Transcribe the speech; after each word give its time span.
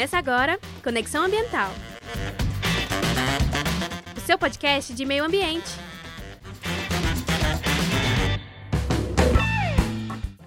Começa 0.00 0.16
agora 0.16 0.58
Conexão 0.82 1.24
Ambiental. 1.24 1.68
O 4.16 4.20
seu 4.20 4.38
podcast 4.38 4.94
de 4.94 5.04
meio 5.04 5.22
ambiente. 5.22 5.68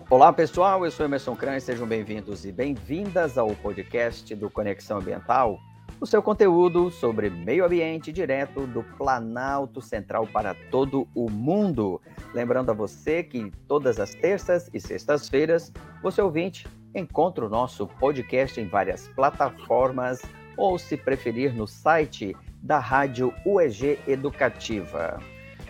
Olá 0.10 0.34
pessoal, 0.34 0.84
eu 0.84 0.90
sou 0.90 1.06
Emerson 1.06 1.36
Cran, 1.36 1.60
sejam 1.60 1.86
bem-vindos 1.86 2.48
e 2.48 2.52
bem-vindas 2.52 3.38
ao 3.38 3.52
podcast 3.58 4.34
do 4.34 4.50
Conexão 4.50 4.98
Ambiental, 4.98 5.60
o 6.02 6.08
seu 6.08 6.24
conteúdo 6.24 6.90
sobre 6.90 7.30
meio 7.30 7.64
ambiente 7.64 8.12
direto 8.12 8.66
do 8.66 8.82
Planalto 8.98 9.84
Central 9.84 10.26
para 10.26 10.56
todo 10.72 11.08
o 11.14 11.30
mundo. 11.30 12.02
Lembrando 12.34 12.72
a 12.72 12.74
você 12.74 13.22
que 13.22 13.52
todas 13.68 14.00
as 14.00 14.16
terças 14.16 14.68
e 14.74 14.80
sextas-feiras, 14.80 15.72
você 16.02 16.24
ouvinte 16.24 16.68
encontra 16.96 17.46
o 17.46 17.50
nosso 17.50 17.88
podcast 17.88 18.60
em 18.60 18.68
várias 18.68 19.08
plataformas 19.10 20.22
ou, 20.56 20.78
se 20.78 20.96
preferir, 20.96 21.54
no 21.54 21.68
site 21.68 22.36
da 22.62 22.80
Rádio 22.80 23.34
UEG 23.46 24.00
Educativa. 24.08 25.20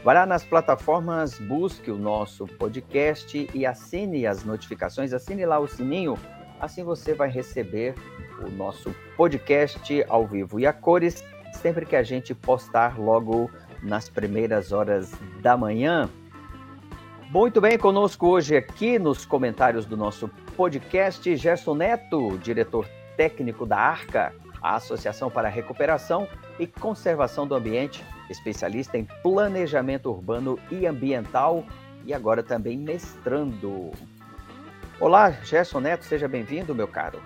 Vá 0.03 0.13
lá 0.13 0.25
nas 0.25 0.43
plataformas, 0.43 1.39
busque 1.39 1.89
o 1.89 1.97
nosso 1.97 2.45
podcast 2.45 3.49
e 3.53 3.65
assine 3.65 4.27
as 4.27 4.43
notificações, 4.43 5.13
assine 5.13 5.45
lá 5.45 5.59
o 5.59 5.67
sininho, 5.67 6.17
assim 6.59 6.83
você 6.83 7.13
vai 7.13 7.29
receber 7.29 7.95
o 8.45 8.49
nosso 8.49 8.93
podcast 9.15 10.05
ao 10.09 10.27
vivo 10.27 10.59
e 10.59 10.67
a 10.67 10.73
cores 10.73 11.23
sempre 11.53 11.85
que 11.85 11.95
a 11.95 12.03
gente 12.03 12.35
postar 12.35 12.99
logo 12.99 13.49
nas 13.81 14.09
primeiras 14.09 14.71
horas 14.71 15.13
da 15.41 15.55
manhã. 15.55 16.09
Muito 17.29 17.61
bem, 17.61 17.77
conosco 17.77 18.27
hoje 18.27 18.55
aqui 18.55 18.99
nos 18.99 19.25
comentários 19.25 19.85
do 19.85 19.95
nosso 19.95 20.29
podcast, 20.55 21.35
Gerson 21.35 21.75
Neto, 21.75 22.37
diretor 22.37 22.87
técnico 23.17 23.65
da 23.65 23.77
ARCA, 23.77 24.33
a 24.61 24.75
Associação 24.75 25.29
para 25.29 25.47
a 25.47 25.51
Recuperação 25.51 26.27
e 26.57 26.65
Conservação 26.65 27.45
do 27.45 27.55
Ambiente, 27.55 28.03
especialista 28.29 28.97
em 28.97 29.05
planejamento 29.21 30.09
urbano 30.09 30.57
e 30.71 30.85
ambiental 30.87 31.65
e 32.05 32.13
agora 32.13 32.41
também 32.41 32.77
mestrando. 32.77 33.91
Olá, 34.99 35.31
Gerson 35.31 35.79
Neto, 35.79 36.05
seja 36.05 36.27
bem-vindo, 36.27 36.73
meu 36.73 36.87
caro. 36.87 37.21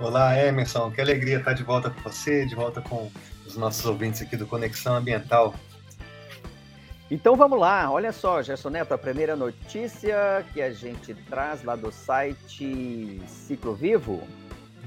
Olá, 0.00 0.36
Emerson, 0.38 0.90
que 0.90 1.00
alegria 1.00 1.38
estar 1.38 1.52
de 1.52 1.62
volta 1.62 1.90
com 1.90 2.00
você, 2.00 2.44
de 2.46 2.54
volta 2.54 2.80
com 2.80 3.10
os 3.46 3.56
nossos 3.56 3.84
ouvintes 3.86 4.22
aqui 4.22 4.36
do 4.36 4.46
Conexão 4.46 4.96
Ambiental. 4.96 5.54
Então 7.12 7.36
vamos 7.36 7.60
lá, 7.60 7.92
olha 7.92 8.10
só, 8.10 8.40
Gerson 8.40 8.70
Neto, 8.70 8.94
a 8.94 8.96
primeira 8.96 9.36
notícia 9.36 10.42
que 10.50 10.62
a 10.62 10.70
gente 10.70 11.12
traz 11.12 11.62
lá 11.62 11.76
do 11.76 11.92
site 11.92 13.20
Ciclo 13.26 13.74
Vivo. 13.74 14.22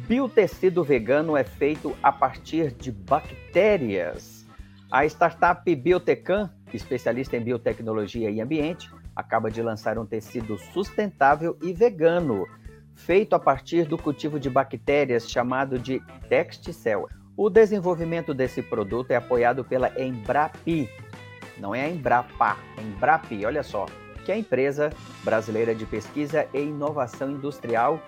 Biotecido 0.08 0.84
vegano 0.84 1.38
é 1.38 1.44
feito 1.44 1.96
a 2.02 2.12
partir 2.12 2.72
de 2.72 2.92
bactérias. 2.92 4.44
A 4.90 5.06
startup 5.06 5.76
Biotecan, 5.76 6.50
especialista 6.74 7.38
em 7.38 7.42
biotecnologia 7.42 8.32
e 8.32 8.42
ambiente, 8.42 8.90
acaba 9.16 9.52
de 9.52 9.62
lançar 9.62 10.00
um 10.00 10.06
tecido 10.08 10.58
sustentável 10.74 11.56
e 11.62 11.74
vegano, 11.74 12.48
feito 12.96 13.36
a 13.36 13.40
partir 13.40 13.86
do 13.86 14.00
cultivo 14.00 14.40
de 14.40 14.50
bactérias 14.50 15.30
chamado 15.30 15.78
de 15.78 16.02
Texticel. 16.28 17.08
O 17.38 17.50
desenvolvimento 17.50 18.34
desse 18.34 18.62
produto 18.62 19.12
é 19.12 19.16
apoiado 19.16 19.64
pela 19.64 19.92
Embrapi, 20.02 20.90
não 21.60 21.74
é 21.74 21.86
a 21.86 21.90
Embrapa, 21.90 22.58
é 22.78 22.82
a 22.82 22.84
Embrapi, 22.84 23.46
olha 23.46 23.64
só, 23.64 23.86
que 24.24 24.32
é 24.32 24.36
a 24.36 24.38
empresa 24.38 24.90
brasileira 25.24 25.76
de 25.76 25.86
pesquisa 25.86 26.48
e 26.54 26.60
inovação 26.60 27.32
industrial, 27.32 28.02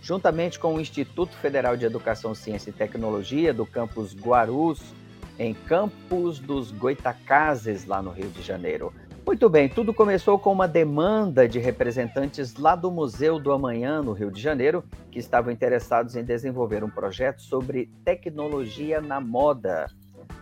juntamente 0.00 0.58
com 0.58 0.74
o 0.74 0.80
Instituto 0.80 1.34
Federal 1.36 1.76
de 1.76 1.86
Educação, 1.86 2.34
Ciência 2.34 2.70
e 2.70 2.72
Tecnologia 2.72 3.54
do 3.54 3.64
campus 3.64 4.14
Guarus, 4.14 4.94
em 5.38 5.54
Campos 5.54 6.38
dos 6.38 6.70
Goitacazes, 6.70 7.86
lá 7.86 8.02
no 8.02 8.10
Rio 8.10 8.28
de 8.28 8.42
Janeiro. 8.42 8.92
Muito 9.24 9.48
bem, 9.48 9.68
tudo 9.68 9.94
começou 9.94 10.36
com 10.36 10.52
uma 10.52 10.66
demanda 10.66 11.48
de 11.48 11.60
representantes 11.60 12.56
lá 12.56 12.74
do 12.74 12.90
Museu 12.90 13.38
do 13.38 13.52
Amanhã, 13.52 14.02
no 14.02 14.12
Rio 14.12 14.32
de 14.32 14.42
Janeiro, 14.42 14.84
que 15.12 15.18
estavam 15.18 15.52
interessados 15.52 16.16
em 16.16 16.24
desenvolver 16.24 16.82
um 16.82 16.90
projeto 16.90 17.40
sobre 17.40 17.88
tecnologia 18.04 19.00
na 19.00 19.20
moda. 19.20 19.86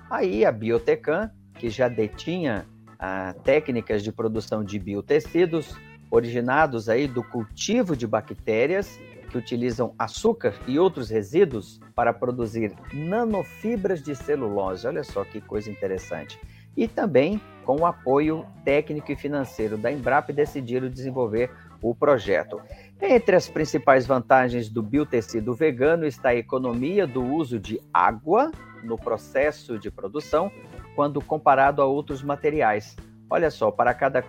Aí 0.08 0.46
a 0.46 0.50
Biotecan 0.50 1.30
que 1.60 1.68
já 1.68 1.88
detinha 1.88 2.66
ah, 2.98 3.34
técnicas 3.44 4.02
de 4.02 4.10
produção 4.10 4.64
de 4.64 4.78
biotecidos 4.78 5.76
originados 6.10 6.88
aí 6.88 7.06
do 7.06 7.22
cultivo 7.22 7.94
de 7.94 8.06
bactérias 8.06 8.98
que 9.28 9.36
utilizam 9.36 9.94
açúcar 9.98 10.54
e 10.66 10.78
outros 10.78 11.10
resíduos 11.10 11.78
para 11.94 12.14
produzir 12.14 12.74
nanofibras 12.94 14.02
de 14.02 14.16
celulose. 14.16 14.86
Olha 14.86 15.04
só 15.04 15.22
que 15.22 15.40
coisa 15.40 15.70
interessante. 15.70 16.40
E 16.74 16.88
também 16.88 17.40
com 17.64 17.76
o 17.76 17.86
apoio 17.86 18.46
técnico 18.64 19.12
e 19.12 19.16
financeiro 19.16 19.76
da 19.76 19.92
Embrapa 19.92 20.32
decidiram 20.32 20.88
desenvolver 20.88 21.50
o 21.82 21.94
projeto. 21.94 22.60
Entre 23.00 23.36
as 23.36 23.48
principais 23.48 24.06
vantagens 24.06 24.68
do 24.68 24.82
biotecido 24.82 25.54
vegano 25.54 26.06
está 26.06 26.30
a 26.30 26.34
economia 26.34 27.06
do 27.06 27.22
uso 27.22 27.60
de 27.60 27.80
água 27.92 28.50
no 28.82 28.96
processo 28.96 29.78
de 29.78 29.90
produção, 29.90 30.50
quando 30.94 31.20
comparado 31.20 31.82
a 31.82 31.86
outros 31.86 32.22
materiais. 32.22 32.96
Olha 33.28 33.50
só, 33.50 33.70
para 33.70 33.94
cada 33.94 34.24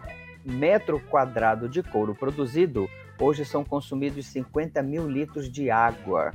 metro 0.46 1.00
quadrado 1.00 1.68
de 1.68 1.84
couro 1.84 2.16
produzido, 2.16 2.90
hoje 3.20 3.46
são 3.46 3.64
consumidos 3.64 4.26
50 4.28 4.82
mil 4.82 5.08
litros 5.10 5.50
de 5.50 5.70
água. 5.70 6.32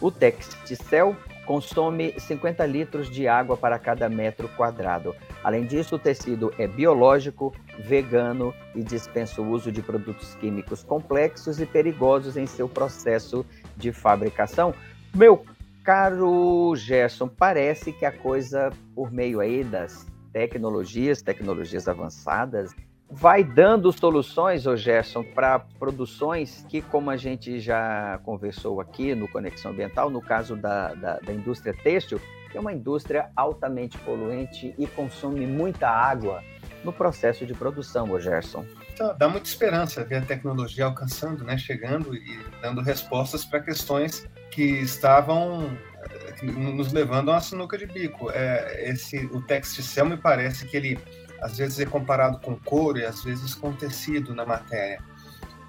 O 0.00 0.10
Texticel 0.10 1.16
consome 1.46 2.18
50 2.18 2.66
litros 2.66 3.08
de 3.08 3.28
água 3.28 3.56
para 3.56 3.78
cada 3.78 4.08
metro 4.08 4.48
quadrado. 4.48 5.14
Além 5.44 5.64
disso, 5.64 5.94
o 5.94 5.98
tecido 5.98 6.52
é 6.58 6.66
biológico, 6.66 7.54
vegano 7.78 8.52
e 8.74 8.82
dispensa 8.82 9.40
o 9.40 9.48
uso 9.48 9.70
de 9.70 9.80
produtos 9.80 10.34
químicos 10.34 10.82
complexos 10.82 11.60
e 11.60 11.66
perigosos 11.66 12.36
em 12.36 12.46
seu 12.46 12.68
processo 12.68 13.46
de 13.76 13.92
fabricação. 13.92 14.74
Meu 15.14 15.44
Caro 15.86 16.74
Gerson, 16.74 17.28
parece 17.28 17.92
que 17.92 18.04
a 18.04 18.10
coisa, 18.10 18.70
por 18.92 19.12
meio 19.12 19.38
aí 19.38 19.62
das 19.62 20.04
tecnologias, 20.32 21.22
tecnologias 21.22 21.86
avançadas, 21.86 22.74
vai 23.08 23.44
dando 23.44 23.92
soluções, 23.92 24.66
ô 24.66 24.76
Gerson, 24.76 25.22
para 25.22 25.60
produções 25.60 26.66
que, 26.68 26.82
como 26.82 27.08
a 27.08 27.16
gente 27.16 27.60
já 27.60 28.18
conversou 28.24 28.80
aqui 28.80 29.14
no 29.14 29.28
Conexão 29.28 29.70
Ambiental, 29.70 30.10
no 30.10 30.20
caso 30.20 30.56
da, 30.56 30.92
da, 30.92 31.20
da 31.20 31.32
indústria 31.32 31.72
têxtil, 31.72 32.20
que 32.50 32.58
é 32.58 32.60
uma 32.60 32.72
indústria 32.72 33.30
altamente 33.36 33.96
poluente 33.98 34.74
e 34.76 34.88
consome 34.88 35.46
muita 35.46 35.88
água 35.88 36.42
no 36.82 36.92
processo 36.92 37.46
de 37.46 37.54
produção, 37.54 38.10
ô 38.10 38.18
Gerson. 38.18 38.66
Então, 38.96 39.14
dá 39.14 39.28
muita 39.28 39.46
esperança 39.46 40.02
ver 40.02 40.16
a 40.16 40.22
tecnologia 40.22 40.86
alcançando, 40.86 41.44
né, 41.44 41.58
chegando 41.58 42.16
e 42.16 42.40
dando 42.62 42.80
respostas 42.80 43.44
para 43.44 43.60
questões 43.60 44.26
que 44.50 44.62
estavam 44.62 45.70
eh, 46.08 46.42
nos 46.42 46.94
levando 46.94 47.30
a 47.30 47.34
uma 47.34 47.40
sinuca 47.42 47.76
de 47.76 47.84
bico. 47.84 48.30
É, 48.30 48.88
esse, 48.88 49.18
o 49.26 49.42
Texticel 49.42 50.06
me 50.06 50.16
parece 50.16 50.66
que 50.66 50.78
ele 50.78 50.98
às 51.42 51.58
vezes 51.58 51.78
é 51.78 51.84
comparado 51.84 52.38
com 52.38 52.56
couro 52.56 52.96
e 52.96 53.04
às 53.04 53.22
vezes 53.22 53.54
com 53.54 53.70
tecido 53.70 54.34
na 54.34 54.46
matéria. 54.46 54.98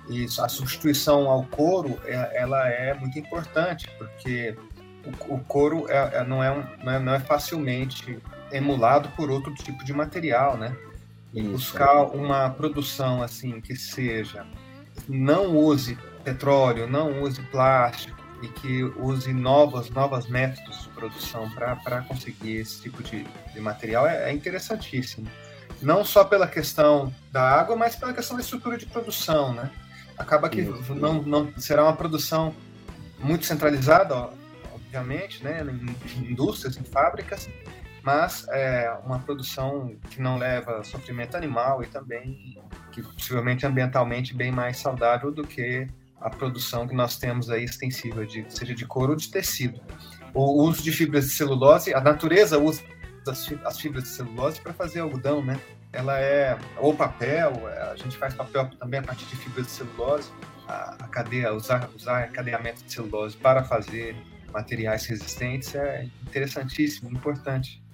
E 0.10 0.24
a 0.40 0.48
substituição 0.48 1.30
ao 1.30 1.44
couro 1.48 2.00
é, 2.06 2.32
ela 2.34 2.66
é 2.70 2.94
muito 2.94 3.20
importante 3.20 3.90
porque 3.98 4.56
o, 5.28 5.36
o 5.36 5.40
couro 5.44 5.86
é, 5.90 6.20
é, 6.20 6.24
não, 6.24 6.42
é 6.42 6.50
um, 6.50 6.64
não, 6.82 6.94
é, 6.94 7.00
não 7.00 7.14
é 7.14 7.20
facilmente 7.20 8.20
emulado 8.54 9.10
por 9.18 9.30
outro 9.30 9.54
tipo 9.54 9.84
de 9.84 9.92
material, 9.92 10.56
né? 10.56 10.74
E 11.34 11.42
buscar 11.44 12.04
uma 12.04 12.50
produção 12.50 13.22
assim 13.22 13.60
que 13.62 13.76
seja 13.76 14.46
não 15.08 15.56
use 15.56 15.98
petróleo, 16.24 16.88
não 16.88 17.22
use 17.22 17.42
plástico 17.44 18.18
e 18.42 18.48
que 18.48 18.84
use 18.84 19.34
novos, 19.34 19.90
novos 19.90 20.28
métodos 20.28 20.84
de 20.84 20.90
produção 20.90 21.50
para 21.52 22.02
conseguir 22.02 22.58
esse 22.58 22.82
tipo 22.82 23.02
de, 23.02 23.26
de 23.54 23.60
material 23.60 24.08
é, 24.08 24.30
é, 24.30 24.34
interessantíssimo. 24.34 25.28
Não 25.82 26.04
só 26.04 26.24
pela 26.24 26.48
questão 26.48 27.14
da 27.32 27.42
água, 27.42 27.76
mas 27.76 27.96
pela 27.96 28.14
questão 28.14 28.36
da 28.36 28.42
estrutura 28.42 28.78
de 28.78 28.86
produção, 28.86 29.54
né? 29.54 29.72
Acaba 30.18 30.50
que 30.50 30.62
não, 30.90 31.22
não 31.22 31.54
será 31.58 31.84
uma 31.84 31.96
produção 31.96 32.54
muito 33.20 33.46
centralizada, 33.46 34.30
obviamente, 34.74 35.44
né? 35.44 35.64
Em 36.18 36.32
indústrias, 36.32 36.78
em 36.78 36.84
fábricas, 36.84 37.48
mas 38.08 38.48
é 38.48 38.90
uma 39.04 39.20
produção 39.20 39.94
que 40.10 40.22
não 40.22 40.38
leva 40.38 40.82
sofrimento 40.82 41.36
animal 41.36 41.84
e 41.84 41.88
também 41.88 42.58
que 42.90 43.02
possivelmente 43.02 43.66
ambientalmente 43.66 44.34
bem 44.34 44.50
mais 44.50 44.78
saudável 44.78 45.30
do 45.30 45.46
que 45.46 45.86
a 46.22 46.30
produção 46.30 46.88
que 46.88 46.96
nós 46.96 47.18
temos 47.18 47.50
aí 47.50 47.66
extensiva, 47.66 48.26
de, 48.26 48.46
seja 48.48 48.74
de 48.74 48.86
couro 48.86 49.12
ou 49.12 49.18
de 49.18 49.30
tecido. 49.30 49.82
O 50.34 50.64
uso 50.64 50.82
de 50.82 50.90
fibras 50.90 51.26
de 51.26 51.32
celulose, 51.32 51.94
a 51.94 52.00
natureza 52.00 52.58
usa 52.58 52.82
as 53.66 53.78
fibras 53.78 54.06
de 54.06 54.10
celulose 54.12 54.62
para 54.62 54.72
fazer 54.72 55.02
algodão, 55.02 55.44
né? 55.44 55.60
Ela 55.92 56.18
é 56.18 56.58
ou 56.78 56.96
papel, 56.96 57.52
a 57.92 57.96
gente 57.98 58.16
faz 58.16 58.34
papel 58.34 58.70
também 58.80 59.02
a 59.02 59.04
partir 59.04 59.26
de 59.26 59.36
fibras 59.36 59.66
de 59.66 59.74
celulose, 59.74 60.32
a, 60.66 60.96
a 61.04 61.08
cadeia 61.10 61.54
usar 61.54 61.90
usar 61.94 62.32
cadeamento 62.32 62.86
de 62.86 62.94
celulose 62.94 63.36
para 63.36 63.66
fazer 63.66 64.16
materiais 64.54 65.06
resistentes 65.08 65.76
é 65.76 66.08
interessantíssimo, 66.26 67.12
importante. 67.12 67.86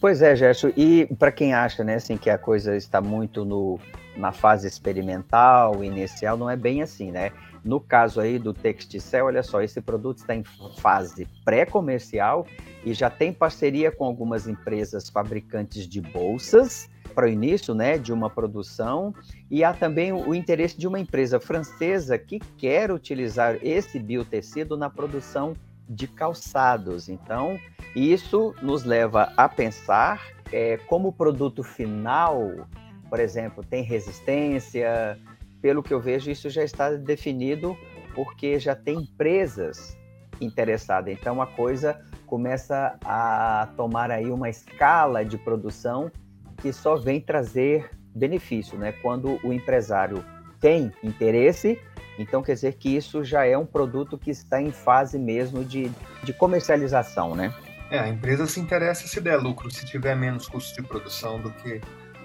Pois 0.00 0.20
é, 0.20 0.36
Gerson. 0.36 0.70
E 0.76 1.06
para 1.18 1.32
quem 1.32 1.54
acha, 1.54 1.82
né, 1.82 1.94
assim, 1.94 2.16
que 2.16 2.28
a 2.28 2.36
coisa 2.36 2.76
está 2.76 3.00
muito 3.00 3.44
no, 3.44 3.80
na 4.16 4.32
fase 4.32 4.68
experimental, 4.68 5.82
inicial, 5.82 6.36
não 6.36 6.50
é 6.50 6.56
bem 6.56 6.82
assim, 6.82 7.10
né? 7.10 7.32
No 7.64 7.80
caso 7.80 8.20
aí 8.20 8.38
do 8.38 8.54
Texticel, 8.54 9.26
olha 9.26 9.42
só, 9.42 9.62
esse 9.62 9.80
produto 9.80 10.18
está 10.18 10.34
em 10.34 10.44
fase 10.78 11.26
pré-comercial 11.44 12.46
e 12.84 12.94
já 12.94 13.10
tem 13.10 13.32
parceria 13.32 13.90
com 13.90 14.04
algumas 14.04 14.46
empresas 14.46 15.08
fabricantes 15.08 15.86
de 15.86 16.00
bolsas 16.00 16.88
para 17.14 17.26
o 17.26 17.28
início 17.28 17.74
né, 17.74 17.98
de 17.98 18.12
uma 18.12 18.30
produção, 18.30 19.12
e 19.50 19.64
há 19.64 19.72
também 19.72 20.12
o 20.12 20.32
interesse 20.32 20.78
de 20.78 20.86
uma 20.86 21.00
empresa 21.00 21.40
francesa 21.40 22.16
que 22.16 22.38
quer 22.56 22.92
utilizar 22.92 23.58
esse 23.60 23.98
biotecido 23.98 24.76
na 24.76 24.88
produção 24.88 25.54
de 25.88 26.06
calçados. 26.06 27.08
Então, 27.08 27.58
isso 27.94 28.54
nos 28.62 28.84
leva 28.84 29.32
a 29.36 29.48
pensar 29.48 30.20
é, 30.52 30.76
como 30.86 31.08
o 31.08 31.12
produto 31.12 31.62
final, 31.62 32.66
por 33.08 33.20
exemplo, 33.20 33.64
tem 33.64 33.82
resistência. 33.82 35.18
Pelo 35.60 35.82
que 35.82 35.92
eu 35.92 36.00
vejo, 36.00 36.30
isso 36.30 36.48
já 36.48 36.62
está 36.62 36.92
definido 36.92 37.76
porque 38.14 38.58
já 38.58 38.76
tem 38.76 39.00
empresas 39.00 39.96
interessadas. 40.40 41.12
Então, 41.12 41.42
a 41.42 41.46
coisa 41.46 42.00
começa 42.26 42.96
a 43.04 43.68
tomar 43.76 44.10
aí 44.10 44.30
uma 44.30 44.48
escala 44.48 45.24
de 45.24 45.36
produção 45.38 46.10
que 46.58 46.72
só 46.72 46.96
vem 46.96 47.20
trazer 47.20 47.90
benefício, 48.14 48.78
né? 48.78 48.92
Quando 48.92 49.38
o 49.44 49.52
empresário 49.52 50.24
tem 50.60 50.92
interesse, 51.02 51.80
então 52.18 52.42
quer 52.42 52.54
dizer 52.54 52.74
que 52.74 52.96
isso 52.96 53.22
já 53.24 53.46
é 53.46 53.56
um 53.56 53.64
produto 53.64 54.18
que 54.18 54.30
está 54.30 54.60
em 54.60 54.72
fase 54.72 55.18
mesmo 55.18 55.64
de, 55.64 55.90
de 56.22 56.32
comercialização, 56.32 57.34
né? 57.34 57.54
É, 57.90 57.98
a 57.98 58.08
empresa 58.08 58.46
se 58.46 58.60
interessa 58.60 59.06
se 59.06 59.20
der 59.20 59.36
lucro, 59.36 59.70
se 59.70 59.86
tiver 59.86 60.14
menos 60.14 60.46
custo 60.46 60.80
de 60.80 60.86
produção 60.86 61.40
do 61.40 61.50
que 61.50 61.80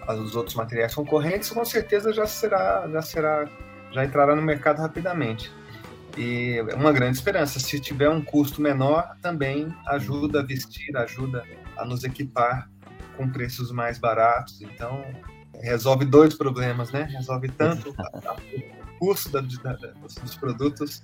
os 0.09 0.35
outros 0.35 0.55
materiais 0.55 0.93
concorrentes, 0.93 1.49
com 1.49 1.63
certeza 1.63 2.11
já 2.11 2.25
será, 2.25 2.87
já 2.91 3.01
será, 3.01 3.47
já 3.91 4.03
entrará 4.03 4.35
no 4.35 4.41
mercado 4.41 4.79
rapidamente. 4.79 5.51
E 6.17 6.57
é 6.69 6.75
uma 6.75 6.91
grande 6.91 7.17
esperança. 7.17 7.59
Se 7.59 7.79
tiver 7.79 8.09
um 8.09 8.21
custo 8.21 8.61
menor, 8.61 9.15
também 9.21 9.73
ajuda 9.87 10.41
a 10.41 10.43
vestir, 10.43 10.95
ajuda 10.97 11.43
a 11.77 11.85
nos 11.85 12.03
equipar 12.03 12.69
com 13.17 13.29
preços 13.29 13.71
mais 13.71 13.97
baratos. 13.97 14.61
Então, 14.61 15.03
resolve 15.61 16.05
dois 16.05 16.35
problemas, 16.35 16.91
né? 16.91 17.07
Resolve 17.09 17.47
tanto 17.49 17.95
custo 19.03 19.29
da, 19.29 19.41
da, 19.41 19.73
dos 20.23 20.35
produtos 20.37 21.03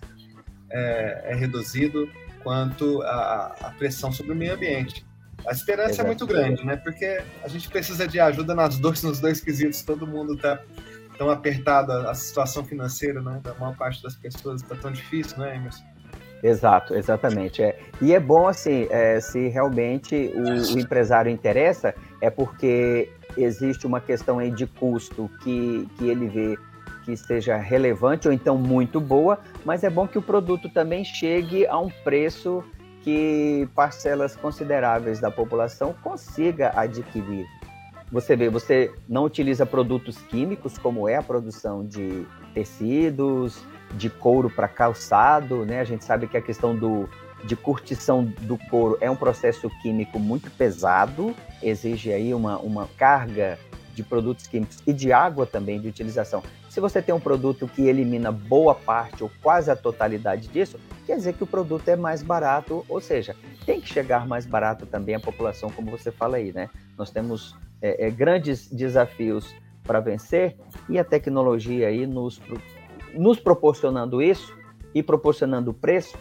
é, 0.71 1.31
é, 1.31 1.35
reduzido, 1.35 2.09
quanto 2.41 3.01
a, 3.01 3.55
a, 3.61 3.71
pressão 3.77 4.09
sobre 4.09 4.31
o 4.31 4.35
meio 4.35 4.53
ambiente. 4.53 5.05
A 5.45 5.51
esperança 5.51 5.91
Exato. 5.91 6.01
é 6.01 6.05
muito 6.07 6.25
grande, 6.25 6.65
né? 6.65 6.77
Porque 6.77 7.21
a 7.43 7.47
gente 7.49 7.67
precisa 7.67 8.07
de 8.07 8.19
ajuda 8.19 8.55
nas 8.55 8.77
dois, 8.77 9.03
nos 9.03 9.19
dois 9.19 9.41
quesitos. 9.41 9.81
Todo 9.81 10.07
mundo 10.07 10.35
está 10.35 10.61
tão 11.17 11.29
apertado, 11.29 11.91
a, 11.91 12.13
situação 12.13 12.63
financeira 12.63 13.21
né, 13.21 13.41
da 13.43 13.53
maior 13.55 13.75
parte 13.75 14.01
das 14.01 14.15
pessoas 14.15 14.61
está 14.61 14.75
tão 14.75 14.91
difícil, 14.91 15.37
né, 15.37 15.57
Emerson? 15.57 15.83
Exato, 16.41 16.93
exatamente. 16.93 17.61
É. 17.61 17.77
E 18.01 18.13
é 18.13 18.19
bom, 18.19 18.47
assim, 18.47 18.87
é, 18.89 19.19
se 19.19 19.49
realmente 19.49 20.31
o, 20.33 20.75
o, 20.75 20.79
empresário 20.79 21.29
interessa, 21.29 21.93
é 22.21 22.29
porque 22.29 23.11
existe 23.35 23.85
uma 23.85 23.99
questão 23.99 24.39
aí 24.39 24.49
de 24.49 24.65
custo 24.65 25.29
que, 25.43 25.85
que 25.97 26.07
ele 26.07 26.27
vê 26.29 26.57
que 27.09 27.17
seja 27.17 27.57
relevante 27.57 28.27
ou 28.27 28.33
então 28.33 28.57
muito 28.57 28.99
boa, 29.01 29.39
mas 29.65 29.83
é 29.83 29.89
bom 29.89 30.07
que 30.07 30.17
o 30.17 30.21
produto 30.21 30.69
também 30.69 31.03
chegue 31.03 31.65
a 31.65 31.77
um 31.79 31.89
preço 32.03 32.63
que 33.01 33.67
parcelas 33.73 34.35
consideráveis 34.35 35.19
da 35.19 35.31
população 35.31 35.93
consiga 36.03 36.71
adquirir. 36.75 37.45
Você 38.11 38.35
vê, 38.35 38.49
você 38.49 38.91
não 39.07 39.23
utiliza 39.23 39.65
produtos 39.65 40.17
químicos, 40.17 40.77
como 40.77 41.07
é 41.07 41.15
a 41.15 41.23
produção 41.23 41.85
de 41.85 42.25
tecidos, 42.53 43.63
de 43.93 44.09
couro 44.09 44.49
para 44.49 44.67
calçado, 44.67 45.65
né? 45.65 45.79
A 45.79 45.83
gente 45.83 46.03
sabe 46.03 46.27
que 46.27 46.35
a 46.35 46.41
questão 46.41 46.75
do, 46.75 47.07
de 47.43 47.55
curtição 47.55 48.23
do 48.23 48.57
couro 48.69 48.97
é 48.99 49.09
um 49.09 49.15
processo 49.15 49.69
químico 49.81 50.19
muito 50.19 50.49
pesado, 50.51 51.35
exige 51.61 52.11
aí 52.11 52.33
uma, 52.33 52.57
uma 52.57 52.87
carga 52.97 53.57
de 53.93 54.03
produtos 54.03 54.47
químicos 54.47 54.77
e 54.87 54.93
de 54.93 55.11
água 55.11 55.45
também 55.45 55.79
de 55.79 55.87
utilização. 55.87 56.41
Se 56.69 56.79
você 56.79 57.01
tem 57.01 57.13
um 57.13 57.19
produto 57.19 57.67
que 57.67 57.87
elimina 57.87 58.31
boa 58.31 58.75
parte 58.75 59.23
ou 59.23 59.31
quase 59.41 59.71
a 59.71 59.75
totalidade 59.75 60.47
disso, 60.47 60.79
quer 61.05 61.15
dizer 61.15 61.33
que 61.33 61.43
o 61.43 61.47
produto 61.47 61.87
é 61.89 61.95
mais 61.95 62.21
barato, 62.21 62.85
ou 62.87 63.01
seja, 63.01 63.35
tem 63.65 63.81
que 63.81 63.87
chegar 63.87 64.27
mais 64.27 64.45
barato 64.45 64.85
também 64.85 65.15
à 65.15 65.19
população, 65.19 65.71
como 65.71 65.89
você 65.89 66.11
fala 66.11 66.37
aí, 66.37 66.53
né? 66.53 66.69
Nós 66.97 67.09
temos 67.09 67.57
é, 67.81 68.07
é, 68.07 68.11
grandes 68.11 68.67
desafios 68.67 69.53
para 69.83 69.99
vencer 69.99 70.55
e 70.87 70.99
a 70.99 71.03
tecnologia 71.03 71.87
aí 71.87 72.05
nos 72.05 72.39
nos 73.13 73.39
proporcionando 73.39 74.21
isso 74.21 74.55
e 74.93 75.01
proporcionando 75.01 75.73
preço, 75.73 76.15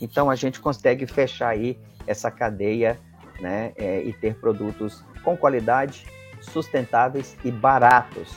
então 0.00 0.30
a 0.30 0.34
gente 0.34 0.60
consegue 0.60 1.06
fechar 1.06 1.48
aí 1.48 1.78
essa 2.06 2.30
cadeia 2.30 2.98
né, 3.40 3.72
é, 3.76 4.02
e 4.02 4.12
ter 4.12 4.34
produtos 4.34 5.04
com 5.22 5.36
qualidade, 5.36 6.06
sustentáveis 6.40 7.36
e 7.44 7.50
baratos. 7.50 8.34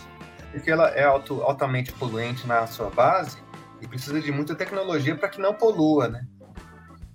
Porque 0.51 0.69
ela 0.69 0.89
é 0.89 1.03
alto, 1.03 1.42
altamente 1.42 1.92
poluente 1.94 2.45
na 2.45 2.68
sua 2.68 2.89
base 2.89 3.38
e 3.81 3.88
precisa 3.88 4.19
de 4.19 4.31
muita 4.31 4.53
tecnologia 4.56 5.15
para 5.15 5.30
que 5.30 5.39
não 5.39 5.53
polua, 5.53 6.07
né? 6.07 6.25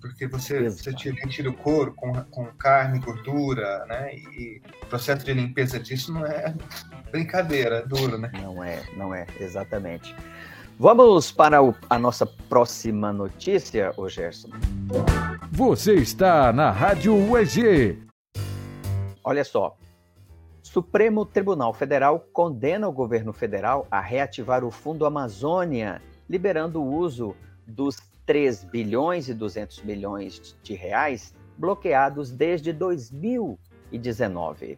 Porque 0.01 0.27
você, 0.27 0.69
você 0.69 0.93
tira, 0.93 1.15
tira, 1.27 1.49
o 1.49 1.53
couro 1.53 1.93
com, 1.93 2.13
com 2.25 2.45
carne, 2.57 2.99
gordura, 2.99 3.85
né? 3.87 4.15
E 4.15 4.61
o 4.83 4.85
processo 4.85 5.25
de 5.25 5.33
limpeza 5.33 5.79
disso 5.79 6.13
não 6.13 6.25
é 6.25 6.53
brincadeira, 7.11 7.77
é 7.77 7.85
duro, 7.85 8.17
né? 8.17 8.31
Não 8.41 8.63
é, 8.63 8.83
não 8.95 9.13
é, 9.13 9.25
exatamente. 9.39 10.15
Vamos 10.79 11.31
para 11.31 11.61
o, 11.63 11.73
a 11.89 11.97
nossa 11.97 12.25
próxima 12.25 13.11
notícia, 13.11 13.91
o 13.97 14.07
Gerson. 14.07 14.49
Você 15.51 15.95
está 15.95 16.53
na 16.53 16.69
Rádio 16.69 17.15
UEG. 17.15 17.99
Olha 19.23 19.43
só. 19.43 19.75
Supremo 20.77 21.25
Tribunal 21.25 21.73
Federal 21.73 22.19
condena 22.31 22.87
o 22.87 22.91
governo 22.91 23.33
federal 23.33 23.87
a 23.89 23.99
reativar 23.99 24.63
o 24.63 24.69
Fundo 24.69 25.07
Amazônia, 25.07 25.99
liberando 26.29 26.79
o 26.79 26.95
uso 26.95 27.35
dos 27.65 27.97
3 28.27 28.63
bilhões 28.65 29.27
e 29.27 29.33
200 29.33 29.81
milhões 29.81 30.55
de 30.61 30.75
reais 30.75 31.33
bloqueados 31.57 32.29
desde 32.29 32.71
2019. 32.71 34.77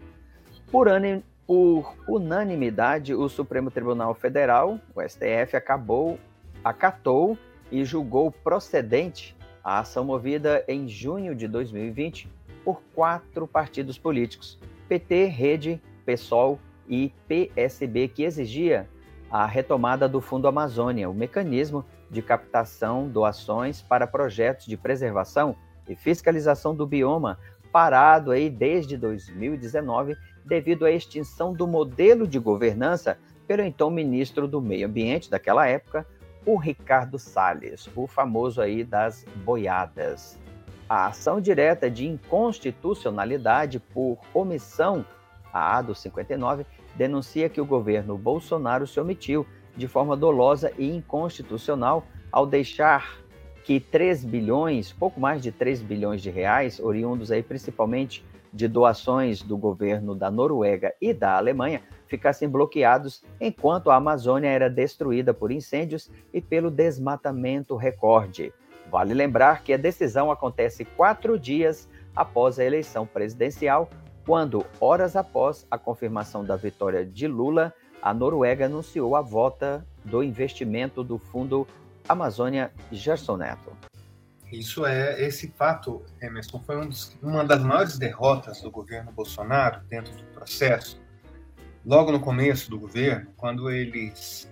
Por, 0.72 0.88
ano, 0.88 1.22
por 1.46 1.94
unanimidade, 2.08 3.14
o 3.14 3.28
Supremo 3.28 3.70
Tribunal 3.70 4.16
Federal, 4.16 4.80
o 4.96 5.02
STF, 5.02 5.58
acabou, 5.58 6.18
acatou 6.64 7.38
e 7.70 7.84
julgou 7.84 8.32
procedente 8.32 9.36
a 9.62 9.80
ação 9.80 10.06
movida 10.06 10.64
em 10.66 10.88
junho 10.88 11.36
de 11.36 11.46
2020 11.46 12.30
por 12.64 12.82
quatro 12.96 13.46
partidos 13.46 13.98
políticos: 13.98 14.58
PT, 14.88 15.26
Rede, 15.26 15.82
PSOL 16.10 16.60
e 16.88 17.14
PSB, 17.28 18.08
que 18.08 18.24
exigia 18.24 18.90
a 19.30 19.46
retomada 19.46 20.10
do 20.10 20.20
Fundo 20.20 20.48
Amazônia, 20.48 21.10
o 21.10 21.14
mecanismo 21.14 21.86
de 22.10 22.22
captação 22.22 23.08
doações 23.08 23.82
para 23.82 24.08
projetos 24.08 24.66
de 24.66 24.76
preservação 24.76 25.56
e 25.88 25.96
fiscalização 25.96 26.74
do 26.74 26.88
bioma, 26.88 27.38
parado 27.72 28.32
aí 28.32 28.50
desde 28.50 28.98
2019 28.98 30.18
devido 30.44 30.86
à 30.86 30.92
extinção 30.92 31.54
do 31.54 31.68
modelo 31.68 32.28
de 32.28 32.40
governança 32.40 33.20
pelo 33.48 33.62
então 33.62 33.92
ministro 33.92 34.48
do 34.48 34.60
Meio 34.60 34.88
Ambiente 34.88 35.30
daquela 35.30 35.68
época, 35.68 36.08
o 36.44 36.56
Ricardo 36.56 37.20
Salles, 37.20 37.88
o 37.96 38.08
famoso 38.08 38.62
aí 38.62 38.84
das 38.84 39.24
boiadas. 39.44 40.40
A 40.88 41.08
ação 41.08 41.40
direta 41.40 41.90
de 41.90 42.08
inconstitucionalidade 42.08 43.80
por 43.80 44.18
omissão, 44.34 45.06
a 45.54 45.78
A 45.78 45.82
do 45.82 45.96
59, 45.96 46.66
denuncia 46.96 47.50
que 47.50 47.62
o 47.62 47.66
governo 47.66 48.18
Bolsonaro 48.18 48.88
se 48.88 49.00
omitiu 49.00 49.46
de 49.76 49.88
forma 49.88 50.16
dolosa 50.16 50.72
e 50.78 50.90
inconstitucional 50.90 52.06
ao 52.32 52.46
deixar 52.46 53.20
que 53.64 53.80
3 53.80 54.26
bilhões, 54.26 54.92
pouco 54.92 55.20
mais 55.20 55.42
de 55.42 55.52
3 55.52 55.82
bilhões 55.82 56.22
de 56.22 56.30
reais, 56.30 56.80
oriundos 56.80 57.32
aí 57.32 57.44
principalmente 57.44 58.26
de 58.52 58.68
doações 58.68 59.42
do 59.42 59.58
governo 59.58 60.16
da 60.16 60.32
Noruega 60.32 60.94
e 61.00 61.14
da 61.14 61.38
Alemanha 61.38 61.82
ficassem 62.08 62.50
bloqueados 62.50 63.24
enquanto 63.40 63.92
a 63.92 63.96
Amazônia 63.96 64.50
era 64.50 64.70
destruída 64.70 65.34
por 65.34 65.52
incêndios 65.52 66.10
e 66.34 66.42
pelo 66.42 66.72
desmatamento 66.72 67.76
recorde. 67.76 68.52
Vale 68.90 69.14
lembrar 69.14 69.64
que 69.64 69.72
a 69.72 69.78
decisão 69.78 70.32
acontece 70.32 70.84
quatro 70.84 71.38
dias 71.38 71.88
após 72.16 72.60
a 72.60 72.66
eleição 72.66 73.06
presidencial, 73.06 73.88
quando, 74.30 74.64
horas 74.80 75.16
após 75.16 75.66
a 75.72 75.76
confirmação 75.76 76.46
da 76.46 76.56
vitória 76.56 77.04
de 77.04 77.28
Lula, 77.28 77.74
a 78.00 78.14
Noruega 78.14 78.68
anunciou 78.68 79.16
a 79.16 79.22
volta 79.22 79.84
do 80.06 80.22
investimento 80.22 81.04
do 81.04 81.18
Fundo 81.18 81.68
Amazônia 82.08 82.72
Gerson 82.92 83.38
Neto. 83.38 83.76
Isso 84.52 84.86
é, 84.86 85.20
esse 85.20 85.48
fato, 85.48 86.04
Emerson, 86.22 86.60
foi 86.60 86.78
um 86.78 86.88
dos, 86.88 87.18
uma 87.24 87.44
das 87.44 87.64
maiores 87.64 87.98
derrotas 87.98 88.62
do 88.62 88.70
governo 88.70 89.12
Bolsonaro 89.12 89.82
dentro 89.90 90.16
do 90.16 90.24
processo. 90.26 91.02
Logo 91.84 92.12
no 92.12 92.20
começo 92.20 92.70
do 92.70 92.78
governo, 92.78 93.32
quando 93.36 93.72
eles 93.72 94.48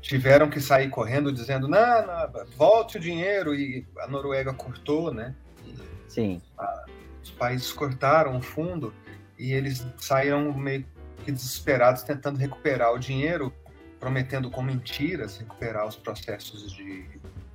tiveram 0.00 0.48
que 0.48 0.62
sair 0.62 0.88
correndo 0.88 1.30
dizendo, 1.30 1.68
não, 1.68 2.06
não 2.06 2.46
volte 2.56 2.96
o 2.96 3.00
dinheiro, 3.00 3.54
e 3.54 3.86
a 3.98 4.06
Noruega 4.06 4.54
cortou, 4.54 5.12
né? 5.12 5.34
E 5.62 5.76
Sim. 6.08 6.40
A, 6.56 6.86
os 7.24 7.30
países 7.30 7.72
cortaram 7.72 8.36
o 8.36 8.40
fundo 8.40 8.94
e 9.38 9.52
eles 9.52 9.84
saíram 9.98 10.52
meio 10.52 10.86
que 11.24 11.32
desesperados 11.32 12.02
tentando 12.02 12.38
recuperar 12.38 12.92
o 12.92 12.98
dinheiro, 12.98 13.52
prometendo 13.98 14.50
com 14.50 14.62
mentiras 14.62 15.38
recuperar 15.38 15.86
os 15.86 15.96
processos 15.96 16.72
de 16.72 17.04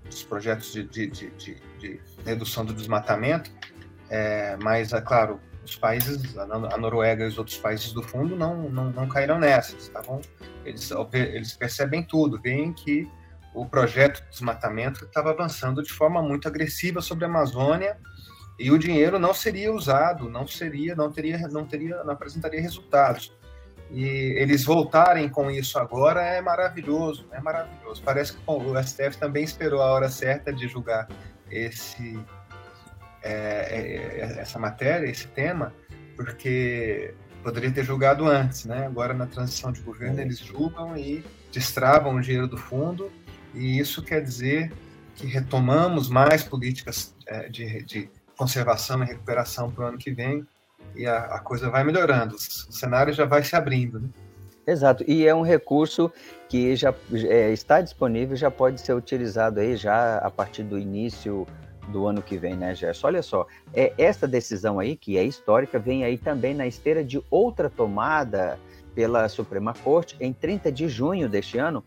dos 0.10 0.24
projetos 0.24 0.74
de, 0.74 0.84
de, 0.84 1.08
de, 1.08 1.56
de, 1.78 2.02
redução 2.26 2.66
do 2.66 2.74
desmatamento, 2.74 3.52
é, 4.10 4.58
mas, 4.58 4.92
é 4.92 5.00
claro, 5.00 5.40
os 5.64 5.76
países, 5.76 6.36
a 6.36 6.78
Noruega 6.78 7.26
e 7.26 7.28
os 7.28 7.38
outros 7.38 7.58
países 7.58 7.94
do 7.94 8.02
fundo 8.02 8.36
não, 8.36 8.70
não, 8.70 8.90
não 8.90 9.08
caíram 9.08 9.38
nessa, 9.38 9.76
estavam, 9.78 10.20
eles, 10.66 10.90
eles 11.14 11.54
percebem 11.54 12.02
tudo, 12.02 12.42
veem 12.42 12.74
que 12.74 13.08
o 13.54 13.66
projeto 13.66 14.24
de 14.24 14.30
desmatamento 14.32 15.06
estava 15.06 15.30
avançando 15.30 15.84
de 15.84 15.94
forma 15.94 16.22
muito 16.22 16.48
agressiva 16.48 17.02
sobre 17.02 17.26
a 17.26 17.28
Amazônia 17.28 17.98
e 18.60 18.70
o 18.70 18.78
dinheiro 18.78 19.18
não 19.18 19.34
seria 19.34 19.72
usado, 19.74 20.30
não 20.30 20.46
seria, 20.46 20.94
não 20.94 21.10
teria, 21.10 21.38
não 21.48 21.66
teria, 21.66 22.04
não 22.04 22.12
apresentaria 22.12 22.60
resultados. 22.60 23.34
E 23.90 24.04
eles 24.04 24.66
voltarem 24.66 25.30
com 25.30 25.50
isso 25.50 25.80
agora 25.80 26.22
é 26.22 26.42
maravilhoso, 26.42 27.26
é 27.32 27.40
maravilhoso. 27.40 28.04
Parece 28.04 28.34
que 28.34 28.40
o 28.46 28.84
STF 28.84 29.18
também 29.18 29.44
esperou 29.44 29.82
a 29.82 29.92
hora 29.92 30.10
certa 30.10 30.52
de 30.52 30.68
julgar 30.68 31.08
esse, 31.50 32.20
é, 33.24 33.32
é, 33.32 34.40
essa 34.42 34.60
matéria, 34.60 35.08
esse 35.08 35.28
tema, 35.30 35.74
porque 36.18 37.16
poderia 37.42 37.72
ter 37.72 37.86
julgado 37.86 38.28
antes, 38.28 38.66
né? 38.66 38.86
Agora 38.86 39.14
na 39.14 39.26
transição 39.26 39.72
de 39.72 39.80
governo 39.80 40.20
eles 40.20 40.38
julgam 40.38 40.98
e 40.98 41.24
destravam 41.52 42.16
o 42.16 42.22
dinheiro 42.22 42.48
do 42.48 42.58
fundo 42.58 43.10
e 43.56 43.80
isso 43.80 44.04
quer 44.04 44.22
dizer 44.22 44.72
que 45.16 45.26
retomamos 45.26 46.10
mais 46.10 46.44
políticas 46.44 47.16
é, 47.26 47.50
de, 47.50 47.84
de 47.84 48.10
conservação 48.40 49.04
e 49.04 49.06
recuperação 49.06 49.70
para 49.70 49.84
o 49.84 49.88
ano 49.90 49.98
que 49.98 50.12
vem 50.12 50.48
e 50.96 51.06
a, 51.06 51.18
a 51.18 51.40
coisa 51.40 51.70
vai 51.70 51.84
melhorando, 51.84 52.36
o 52.36 52.40
cenário 52.40 53.14
já 53.14 53.26
vai 53.26 53.44
se 53.44 53.54
abrindo. 53.54 54.00
Né? 54.00 54.08
Exato, 54.66 55.04
e 55.06 55.28
é 55.28 55.36
um 55.36 55.42
recurso 55.42 56.10
que 56.48 56.74
já 56.74 56.96
é, 57.12 57.52
está 57.52 57.82
disponível, 57.82 58.38
já 58.38 58.50
pode 58.50 58.80
ser 58.80 58.94
utilizado 58.94 59.60
aí 59.60 59.76
já 59.76 60.20
a 60.20 60.32
partir 60.32 60.64
do 60.64 60.80
início 60.80 61.46
do 61.90 62.08
ano 62.08 62.22
que 62.22 62.38
vem, 62.38 62.56
né, 62.56 62.74
Gerson? 62.74 63.08
Olha 63.08 63.22
só, 63.22 63.46
é, 63.74 63.92
essa 63.98 64.26
decisão 64.26 64.80
aí, 64.80 64.96
que 64.96 65.18
é 65.18 65.24
histórica, 65.24 65.78
vem 65.78 66.06
aí 66.06 66.18
também 66.18 66.54
na 66.54 66.66
esteira 66.66 67.04
de 67.04 67.22
outra 67.30 67.70
tomada 67.70 68.58
pela 68.96 69.28
Suprema 69.28 69.74
Corte 69.74 70.16
em 70.20 70.32
30 70.32 70.72
de 70.72 70.88
junho 70.88 71.28
deste 71.28 71.58
ano, 71.58 71.84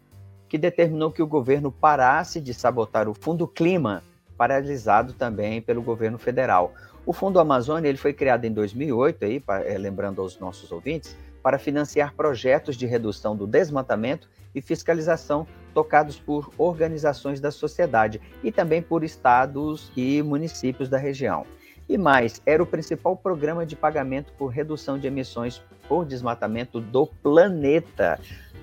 que 0.50 0.58
determinou 0.58 1.10
que 1.10 1.22
o 1.22 1.26
governo 1.26 1.72
parasse 1.72 2.40
de 2.40 2.52
sabotar 2.52 3.08
o 3.08 3.14
Fundo 3.14 3.48
Clima, 3.48 4.02
paralisado 4.42 5.12
também 5.12 5.62
pelo 5.62 5.80
governo 5.80 6.18
federal. 6.18 6.74
O 7.06 7.12
Fundo 7.12 7.38
Amazônia 7.38 7.88
ele 7.88 7.96
foi 7.96 8.12
criado 8.12 8.44
em 8.44 8.52
2008, 8.52 9.24
aí, 9.24 9.38
para, 9.38 9.64
é, 9.64 9.78
lembrando 9.78 10.20
aos 10.20 10.36
nossos 10.40 10.72
ouvintes, 10.72 11.16
para 11.40 11.60
financiar 11.60 12.12
projetos 12.16 12.74
de 12.74 12.84
redução 12.84 13.36
do 13.36 13.46
desmatamento 13.46 14.28
e 14.52 14.60
fiscalização 14.60 15.46
tocados 15.72 16.18
por 16.18 16.50
organizações 16.58 17.40
da 17.40 17.52
sociedade 17.52 18.20
e 18.42 18.50
também 18.50 18.82
por 18.82 19.04
estados 19.04 19.92
e 19.96 20.20
municípios 20.22 20.88
da 20.88 20.98
região. 20.98 21.46
E 21.88 21.96
mais, 21.96 22.42
era 22.44 22.60
o 22.60 22.66
principal 22.66 23.16
programa 23.16 23.64
de 23.64 23.76
pagamento 23.76 24.32
por 24.32 24.48
redução 24.48 24.98
de 24.98 25.06
emissões 25.06 25.62
por 25.88 26.04
desmatamento 26.04 26.80
do 26.80 27.06
planeta. 27.06 28.18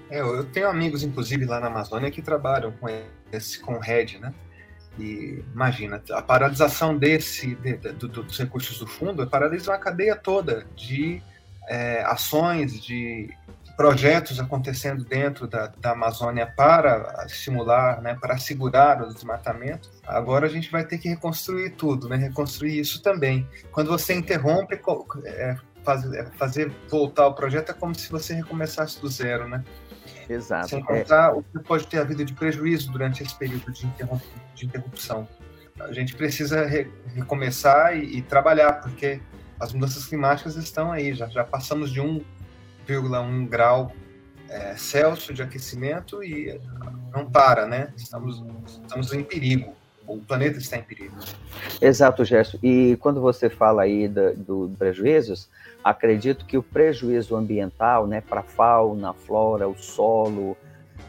É, 0.10 0.20
eu 0.20 0.44
tenho 0.44 0.68
amigos, 0.68 1.04
inclusive, 1.04 1.46
lá 1.46 1.62
na 1.62 1.68
Amazônia 1.68 2.12
que 2.12 2.22
trabalham 2.22 2.74
com 2.74 2.88
esse 3.32 3.62
com 3.62 3.80
RED, 3.80 4.20
né? 4.20 4.34
E 5.00 5.44
imagina, 5.54 6.02
a 6.12 6.22
paralisação 6.22 6.98
desse, 6.98 7.56
de, 7.56 7.78
de, 7.78 7.92
do, 7.94 8.08
dos 8.08 8.38
recursos 8.38 8.78
do 8.78 8.86
fundo 8.86 9.26
paralisar 9.28 9.76
uma 9.76 9.82
cadeia 9.82 10.16
toda 10.16 10.66
de 10.76 11.22
é, 11.68 12.04
ações, 12.04 12.82
de 12.82 13.30
projetos 13.78 14.42
acontecendo 14.42 15.06
dentro 15.06 15.48
da, 15.48 15.68
da 15.68 15.92
Amazônia 15.92 16.46
para 16.46 17.26
estimular, 17.26 18.02
né, 18.02 18.18
para 18.20 18.34
assegurar 18.34 19.02
o 19.02 19.14
desmatamento. 19.14 19.90
Agora 20.06 20.48
a 20.48 20.50
gente 20.50 20.70
vai 20.70 20.84
ter 20.84 20.98
que 20.98 21.08
reconstruir 21.08 21.70
tudo, 21.72 22.10
né, 22.10 22.18
reconstruir 22.18 22.78
isso 22.78 23.02
também. 23.02 23.48
Quando 23.72 23.88
você 23.88 24.14
interrompe, 24.14 24.78
é, 25.24 25.56
faz, 25.82 26.04
é, 26.12 26.26
fazer 26.38 26.70
voltar 26.90 27.28
o 27.28 27.34
projeto 27.34 27.70
é 27.70 27.74
como 27.74 27.96
se 27.96 28.12
você 28.12 28.34
recomeçasse 28.34 29.00
do 29.00 29.08
zero, 29.08 29.48
né? 29.48 29.64
Exato. 30.30 30.70
Sem 30.70 30.84
contar 30.84 31.32
é... 31.32 31.34
o 31.34 31.42
que 31.42 31.60
pode 31.60 31.88
ter 31.88 31.98
havido 31.98 32.24
de 32.24 32.34
prejuízo 32.34 32.92
durante 32.92 33.24
esse 33.24 33.36
período 33.36 33.72
de, 33.72 33.88
de 34.56 34.66
interrupção. 34.66 35.28
A 35.80 35.92
gente 35.92 36.16
precisa 36.16 36.66
re... 36.66 36.92
recomeçar 37.16 37.98
e, 37.98 38.18
e, 38.18 38.22
trabalhar, 38.22 38.74
porque 38.82 39.22
as 39.60 39.74
mudanças 39.74 40.06
climáticas 40.06 40.56
estão 40.56 40.92
aí. 40.92 41.14
Já, 41.14 41.28
já 41.28 41.44
passamos 41.44 41.92
de 41.92 42.00
1,1 42.00 43.48
grau 43.48 43.92
é, 44.50 44.76
Celsius 44.76 45.36
de 45.36 45.42
aquecimento 45.42 46.24
e 46.24 46.60
não 47.12 47.30
para, 47.30 47.66
né? 47.66 47.94
Estamos, 47.98 48.44
estamos 48.84 49.14
em 49.14 49.24
perigo. 49.24 49.76
O 50.12 50.18
planeta 50.20 50.58
está 50.58 50.78
em 50.78 50.84
perigo. 50.84 51.16
Exato, 51.82 52.26
Gerson. 52.26 52.58
E 52.64 52.98
quando 53.00 53.22
você 53.22 53.50
fala 53.50 53.84
aí 53.84 54.08
do, 54.08 54.68
do 54.68 54.76
prejuízos, 54.78 55.50
Acredito 55.84 56.46
que 56.46 56.58
o 56.58 56.64
prejuízo 56.64 57.36
ambiental, 57.36 58.06
né, 58.06 58.22
para 58.22 58.42
a 58.42 58.44
fauna, 58.44 59.12
a 59.12 59.14
flora, 59.14 59.68
o 59.68 59.78
solo, 59.78 60.58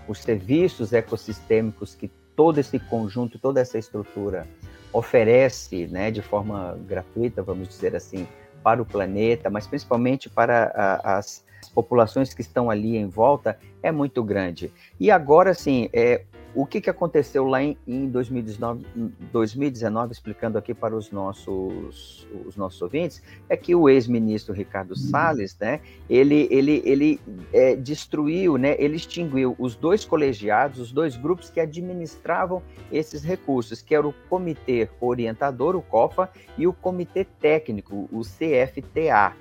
os 0.07 0.21
serviços 0.21 0.93
ecossistêmicos 0.93 1.95
que 1.95 2.09
todo 2.37 2.59
esse 2.59 2.79
conjunto, 2.79 3.39
toda 3.39 3.61
essa 3.61 3.79
estrutura 3.79 4.47
oferece, 4.93 5.87
né, 5.89 6.11
de 6.11 6.23
forma 6.23 6.79
gratuita, 6.87 7.43
vamos 7.43 7.69
dizer 7.69 7.97
assim, 7.97 8.27
para 8.63 8.81
o 8.81 8.87
planeta, 8.87 9.51
mas 9.51 9.67
principalmente 9.67 10.31
para 10.31 10.73
a, 10.75 11.19
as 11.19 11.45
populações 11.75 12.33
que 12.33 12.41
estão 12.41 12.71
ali 12.71 12.97
em 12.97 13.09
volta, 13.09 13.59
é 13.83 13.91
muito 13.91 14.23
grande. 14.23 14.73
E 14.99 15.11
agora, 15.11 15.53
sim, 15.53 15.91
é, 15.93 16.25
o 16.55 16.67
que, 16.67 16.81
que 16.81 16.91
aconteceu 16.91 17.45
lá 17.45 17.63
em, 17.63 17.77
em 17.87 18.09
2019, 18.09 18.85
2019, 19.33 20.13
explicando 20.13 20.59
aqui 20.59 20.75
para 20.75 20.97
os 20.97 21.11
nossos, 21.11 22.27
os 22.45 22.57
nossos 22.57 22.81
ouvintes, 22.83 23.23
é 23.49 23.57
que 23.57 23.75
o 23.75 23.89
ex-ministro 23.89 24.53
Ricardo 24.53 24.97
Salles, 24.97 25.57
né, 25.61 25.81
ele, 26.09 26.49
ele, 26.51 26.83
ele 26.85 27.21
é, 27.53 27.77
destruiu, 27.77 28.57
né, 28.57 28.75
ele 28.79 28.97
extinguiu 28.97 29.55
os 29.59 29.77
dois 29.77 30.05
colegiados, 30.05 30.81
os 30.81 30.93
dois 30.93 31.17
grupos 31.17 31.51
que 31.51 31.61
administravam 31.61 32.63
esses 32.91 33.23
recursos, 33.23 33.81
que 33.81 33.95
era 33.95 34.07
o 34.07 34.15
Comitê 34.29 34.89
Orientador, 35.01 35.77
o 35.77 35.83
COFA, 35.83 36.29
e 36.59 36.67
o 36.67 36.73
Comitê 36.73 37.25
Técnico, 37.25 38.09
o 38.13 38.23
CFTA. 38.23 39.35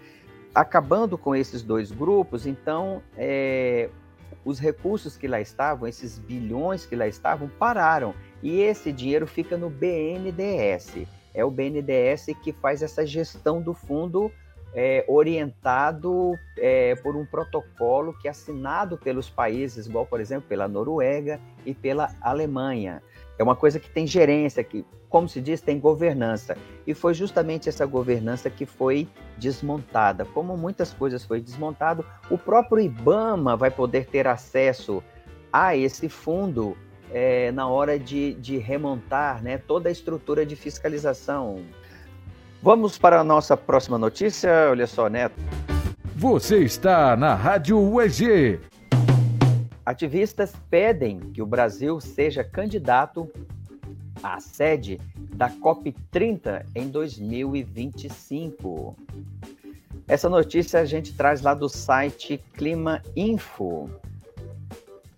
Acabando 0.53 1.17
com 1.17 1.35
esses 1.35 1.61
dois 1.61 1.91
grupos, 1.91 2.45
então, 2.45 3.01
é, 3.15 3.89
os 4.49 4.59
recursos 4.59 5.15
que 5.15 5.27
lá 5.27 5.39
estavam, 5.39 5.87
esses 5.87 6.17
bilhões 6.17 6.85
que 6.85 6.95
lá 6.95 7.07
estavam, 7.07 7.47
pararam. 7.47 8.15
E 8.41 8.61
esse 8.61 8.91
dinheiro 8.91 9.27
fica 9.27 9.55
no 9.55 9.69
BNDES. 9.69 11.07
É 11.33 11.45
o 11.45 11.51
BNDES 11.51 12.27
que 12.43 12.51
faz 12.51 12.81
essa 12.81 13.05
gestão 13.05 13.61
do 13.61 13.73
fundo 13.73 14.31
é, 14.73 15.05
orientado 15.07 16.33
é, 16.57 16.95
por 16.95 17.15
um 17.15 17.25
protocolo 17.25 18.13
que 18.19 18.27
é 18.27 18.31
assinado 18.31 18.97
pelos 18.97 19.29
países, 19.29 19.85
igual, 19.85 20.05
por 20.05 20.19
exemplo, 20.19 20.49
pela 20.49 20.67
Noruega 20.67 21.39
e 21.65 21.73
pela 21.73 22.15
Alemanha. 22.19 23.03
É 23.39 23.43
uma 23.43 23.55
coisa 23.55 23.79
que 23.79 23.89
tem 23.89 24.05
gerência, 24.05 24.61
que, 24.65 24.85
como 25.07 25.29
se 25.29 25.39
diz, 25.39 25.61
tem 25.61 25.79
governança. 25.79 26.57
E 26.85 26.93
foi 26.93 27.13
justamente 27.13 27.69
essa 27.69 27.85
governança 27.85 28.49
que 28.49 28.65
foi 28.65 29.07
desmontada. 29.37 30.25
Como 30.25 30.57
muitas 30.57 30.91
coisas 30.91 31.23
foi 31.23 31.39
desmontado, 31.39 32.05
o 32.29 32.37
próprio 32.37 32.81
IBAMA 32.81 33.55
vai 33.55 33.71
poder 33.71 34.07
ter 34.07 34.27
acesso 34.27 35.01
a 35.53 35.73
esse 35.73 36.09
fundo 36.09 36.75
é, 37.13 37.49
na 37.53 37.65
hora 37.65 37.97
de, 37.97 38.33
de 38.33 38.57
remontar 38.57 39.41
né, 39.41 39.57
toda 39.57 39.87
a 39.87 39.91
estrutura 39.91 40.45
de 40.45 40.57
fiscalização. 40.57 41.63
Vamos 42.61 42.97
para 42.97 43.21
a 43.21 43.23
nossa 43.23 43.55
próxima 43.55 43.97
notícia. 43.97 44.51
Olha 44.69 44.85
só, 44.85 45.07
Neto. 45.07 45.39
Você 46.13 46.57
está 46.57 47.15
na 47.15 47.35
Rádio 47.35 47.79
UEG. 47.79 48.59
Ativistas 49.89 50.53
pedem 50.69 51.19
que 51.19 51.41
o 51.41 51.47
Brasil 51.47 51.99
seja 51.99 52.43
candidato 52.43 53.27
à 54.21 54.39
sede 54.39 55.01
da 55.35 55.49
COP30 55.49 56.63
em 56.75 56.89
2025. 56.89 58.95
Essa 60.07 60.29
notícia 60.29 60.79
a 60.79 60.85
gente 60.85 61.17
traz 61.17 61.41
lá 61.41 61.55
do 61.55 61.67
site 61.67 62.39
Clima 62.53 63.01
Info. 63.15 63.89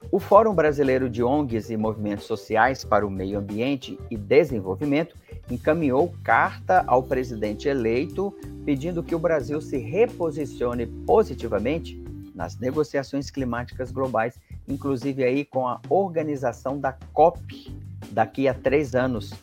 O 0.10 0.22
Fórum 0.22 0.56
Brasileiro 0.56 1.10
de 1.10 1.22
ONGs 1.22 1.70
e 1.70 1.76
Movimentos 1.76 2.26
Sociais 2.26 2.86
para 2.86 3.06
o 3.06 3.12
Meio 3.12 3.40
Ambiente 3.40 4.00
e 4.10 4.16
Desenvolvimento 4.16 5.18
encaminhou 5.50 6.16
carta 6.24 6.86
ao 6.88 7.04
presidente 7.04 7.68
eleito 7.68 8.34
pedindo 8.64 9.04
que 9.04 9.16
o 9.16 9.20
Brasil 9.20 9.60
se 9.60 9.80
reposicione 9.80 10.88
positivamente 10.88 12.02
nas 12.34 12.58
negociações 12.58 13.30
climáticas 13.30 13.92
globais, 13.92 14.40
inclusive 14.68 15.24
aí 15.24 15.46
com 15.46 15.68
a 15.68 15.80
organização 15.90 16.80
da 16.80 16.94
COP 17.14 17.76
daqui 18.12 18.48
a 18.48 18.54
três 18.54 18.96
anos. 18.96 19.34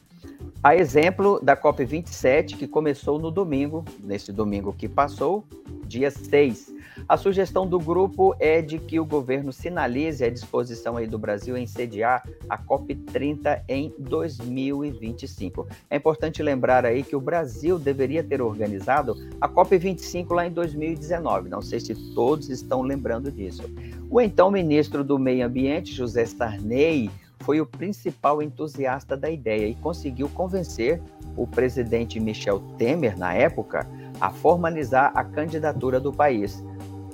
A 0.63 0.75
exemplo 0.75 1.41
da 1.41 1.57
COP27, 1.57 2.57
que 2.57 2.67
começou 2.67 3.19
no 3.19 3.31
domingo, 3.31 3.85
nesse 4.01 4.33
domingo 4.33 4.73
que 4.73 4.89
passou, 4.89 5.45
dia 5.87 6.11
6. 6.11 6.78
A 7.07 7.17
sugestão 7.17 7.67
do 7.67 7.79
grupo 7.79 8.35
é 8.41 8.63
de 8.63 8.79
que 8.79 8.99
o 8.99 9.05
governo 9.05 9.53
sinalize 9.53 10.25
a 10.25 10.31
disposição 10.31 10.97
aí 10.97 11.07
do 11.07 11.19
Brasil 11.19 11.57
em 11.57 11.67
sediar 11.67 12.27
a 12.49 12.57
COP30 12.57 13.63
em 13.69 13.93
2025. 13.99 15.67
É 15.91 15.97
importante 15.97 16.43
lembrar 16.43 16.87
aí 16.87 17.03
que 17.03 17.15
o 17.15 17.21
Brasil 17.21 17.79
deveria 17.79 18.25
ter 18.25 18.41
organizado 18.41 19.17
a 19.41 19.49
COP25 19.49 20.33
lá 20.33 20.47
em 20.47 20.51
2019. 20.51 21.49
Não 21.49 21.63
sei 21.63 21.81
se 21.81 21.95
todos 22.15 22.49
estão 22.49 22.83
lembrando 22.83 23.31
disso. 23.31 23.63
O 24.11 24.21
então 24.21 24.51
ministro 24.51 25.05
do 25.05 25.19
Meio 25.19 25.47
Ambiente, 25.47 25.93
José 25.93 26.25
Sarney, 26.25 27.11
foi 27.41 27.61
o 27.61 27.67
principal 27.67 28.43
entusiasta 28.43 29.17
da 29.17 29.31
ideia 29.31 29.67
e 29.67 29.75
conseguiu 29.75 30.29
convencer 30.29 31.01
o 31.37 31.47
presidente 31.47 32.19
Michel 32.19 32.61
Temer, 32.77 33.17
na 33.17 33.33
época, 33.33 33.87
a 34.21 34.31
formalizar 34.31 35.13
a 35.15 35.23
candidatura 35.23 36.01
do 36.01 36.13
país. 36.13 36.63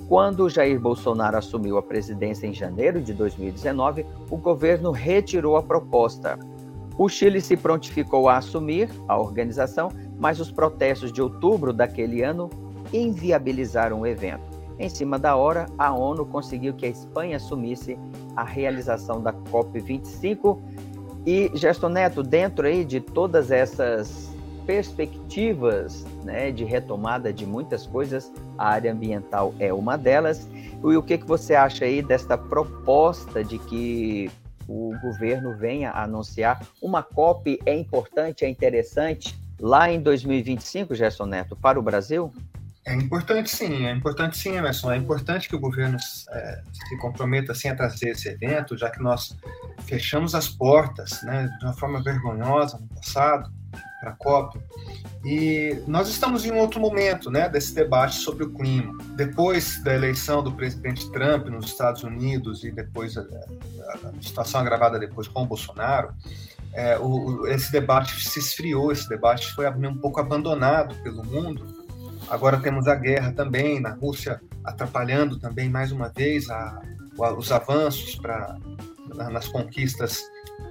Quando 0.07 0.49
Jair 0.49 0.79
Bolsonaro 0.79 1.37
assumiu 1.37 1.77
a 1.77 1.81
presidência 1.81 2.45
em 2.45 2.53
janeiro 2.53 3.01
de 3.01 3.11
2019, 3.11 4.05
o 4.29 4.37
governo 4.37 4.91
retirou 4.91 5.57
a 5.57 5.63
proposta. 5.63 6.37
O 6.95 7.09
Chile 7.09 7.41
se 7.41 7.57
prontificou 7.57 8.29
a 8.29 8.37
assumir 8.37 8.89
a 9.07 9.19
organização, 9.19 9.89
mas 10.19 10.39
os 10.39 10.51
protestos 10.51 11.11
de 11.11 11.21
outubro 11.21 11.73
daquele 11.73 12.21
ano 12.21 12.49
inviabilizaram 12.93 14.01
o 14.01 14.07
evento. 14.07 14.43
Em 14.77 14.89
cima 14.89 15.17
da 15.17 15.35
hora, 15.35 15.65
a 15.77 15.91
ONU 15.91 16.25
conseguiu 16.25 16.73
que 16.73 16.85
a 16.85 16.89
Espanha 16.89 17.37
assumisse 17.37 17.97
a 18.35 18.43
realização 18.43 19.21
da 19.21 19.33
COP25. 19.33 20.59
E, 21.25 21.49
Gesto 21.55 21.89
Neto, 21.89 22.21
dentro 22.21 22.67
aí 22.67 22.85
de 22.85 22.99
todas 22.99 23.49
essas 23.49 24.34
perspectivas 24.65 26.05
né, 26.23 26.51
de 26.51 26.63
retomada 26.63 27.31
de 27.31 27.45
muitas 27.45 27.85
coisas, 27.85 28.31
a 28.57 28.69
área 28.69 28.91
ambiental 28.91 29.53
é 29.59 29.73
uma 29.73 29.97
delas. 29.97 30.47
E 30.53 30.95
o 30.95 31.01
que, 31.01 31.17
que 31.17 31.25
você 31.25 31.55
acha 31.55 31.85
aí 31.85 32.01
desta 32.01 32.37
proposta 32.37 33.43
de 33.43 33.57
que 33.57 34.29
o 34.67 34.93
governo 35.01 35.55
venha 35.55 35.91
anunciar 35.91 36.65
uma 36.81 37.03
COP 37.03 37.59
é 37.65 37.75
importante, 37.75 38.43
é 38.43 38.49
interessante 38.49 39.37
lá 39.59 39.89
em 39.89 40.01
2025, 40.01 40.95
Gerson 40.95 41.25
Neto, 41.25 41.55
para 41.55 41.79
o 41.79 41.81
Brasil? 41.81 42.33
É 42.87 42.93
importante 42.93 43.49
sim, 43.49 43.87
é 43.87 43.91
importante 43.91 44.37
sim, 44.37 44.55
Emerson. 44.55 44.91
É 44.91 44.97
importante 44.97 45.49
que 45.49 45.55
o 45.55 45.59
governo 45.59 45.97
é, 46.29 46.61
se 46.71 46.97
comprometa 46.97 47.51
assim, 47.51 47.67
a 47.67 47.75
trazer 47.75 48.09
esse 48.09 48.29
evento, 48.29 48.77
já 48.77 48.91
que 48.91 49.01
nós 49.01 49.35
fechamos 49.87 50.35
as 50.35 50.47
portas 50.47 51.23
né, 51.23 51.49
de 51.59 51.65
uma 51.65 51.73
forma 51.73 52.03
vergonhosa 52.03 52.77
no 52.77 52.87
passado 52.87 53.51
para 53.99 54.11
a 54.11 54.15
COP. 54.15 54.59
E 55.23 55.81
nós 55.87 56.07
estamos 56.07 56.45
em 56.45 56.51
um 56.51 56.57
outro 56.57 56.79
momento 56.79 57.29
né, 57.31 57.49
desse 57.49 57.73
debate 57.73 58.15
sobre 58.15 58.43
o 58.43 58.49
clima. 58.49 58.97
Depois 59.15 59.81
da 59.83 59.93
eleição 59.93 60.43
do 60.43 60.51
presidente 60.51 61.09
Trump 61.11 61.47
nos 61.47 61.65
Estados 61.65 62.03
Unidos 62.03 62.63
e 62.63 62.71
depois 62.71 63.17
a, 63.17 63.21
a, 63.21 64.09
a 64.09 64.21
situação 64.21 64.61
agravada 64.61 64.99
depois 64.99 65.27
com 65.27 65.43
o 65.43 65.45
Bolsonaro, 65.45 66.13
é, 66.73 66.97
o, 66.99 67.47
esse 67.47 67.71
debate 67.71 68.21
se 68.27 68.39
esfriou, 68.39 68.91
esse 68.91 69.07
debate 69.07 69.51
foi 69.53 69.67
um 69.69 69.97
pouco 69.97 70.19
abandonado 70.19 70.95
pelo 71.03 71.23
mundo 71.25 71.85
Agora 72.29 72.59
temos 72.59 72.87
a 72.87 72.95
guerra 72.95 73.31
também 73.31 73.79
na 73.79 73.91
Rússia 73.91 74.41
atrapalhando 74.63 75.37
também 75.39 75.69
mais 75.69 75.91
uma 75.91 76.09
vez 76.09 76.49
a, 76.49 76.81
os 77.37 77.51
avanços 77.51 78.15
para 78.15 78.57
nas 79.31 79.47
conquistas 79.47 80.23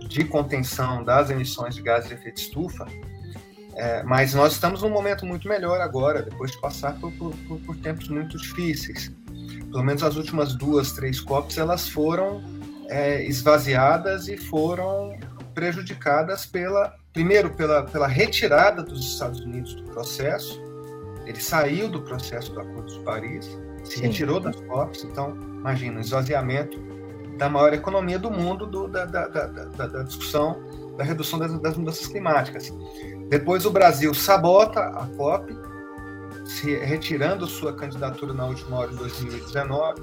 de 0.08 0.24
contenção 0.24 1.02
das 1.02 1.30
emissões 1.30 1.74
de 1.74 1.82
gases 1.82 2.08
de 2.08 2.14
efeito 2.14 2.40
estufa. 2.40 2.86
É, 3.76 4.02
mas 4.04 4.34
nós 4.34 4.52
estamos 4.52 4.82
num 4.82 4.90
momento 4.90 5.26
muito 5.26 5.48
melhor 5.48 5.80
agora, 5.80 6.22
depois 6.22 6.52
de 6.52 6.60
passar 6.60 6.98
por, 7.00 7.12
por, 7.12 7.34
por, 7.60 7.76
tempos 7.78 8.08
muito 8.08 8.38
difíceis. 8.38 9.12
Pelo 9.70 9.82
menos 9.82 10.02
as 10.02 10.16
últimas 10.16 10.54
duas, 10.54 10.92
três 10.92 11.18
COPs, 11.18 11.58
elas 11.58 11.88
foram 11.88 12.42
é, 12.88 13.24
esvaziadas 13.24 14.28
e 14.28 14.36
foram 14.36 15.18
prejudicadas 15.54 16.46
pela, 16.46 16.94
primeiro, 17.12 17.50
pela, 17.50 17.82
pela 17.84 18.06
retirada 18.06 18.82
dos 18.82 19.04
Estados 19.04 19.40
Unidos 19.40 19.74
do 19.74 19.84
processo, 19.84 20.62
ele 21.26 21.40
saiu 21.40 21.88
do 21.88 22.02
processo 22.02 22.52
do 22.52 22.60
Acordo 22.60 22.92
de 22.92 23.00
Paris, 23.00 23.58
se 23.82 23.96
Sim. 23.96 24.02
retirou 24.02 24.40
das 24.40 24.56
COPs, 24.56 25.04
então, 25.04 25.36
imagina, 25.36 25.98
o 25.98 26.00
esvaziamento 26.00 26.78
da 27.36 27.48
maior 27.48 27.72
economia 27.72 28.18
do 28.18 28.30
mundo 28.30 28.66
do, 28.66 28.88
da, 28.88 29.04
da, 29.04 29.26
da, 29.26 29.46
da, 29.86 30.02
discussão 30.02 30.62
da 30.96 31.04
redução 31.04 31.38
das, 31.38 31.58
das, 31.60 31.76
mudanças 31.76 32.06
climáticas. 32.06 32.72
Depois 33.28 33.66
o 33.66 33.70
Brasil 33.70 34.14
sabota 34.14 34.80
a 34.80 35.06
COP, 35.16 35.56
se 36.44 36.76
retirando 36.76 37.46
sua 37.46 37.72
candidatura 37.72 38.32
na 38.32 38.46
última 38.46 38.78
hora 38.78 38.90
de 38.90 38.96
2019, 38.96 40.02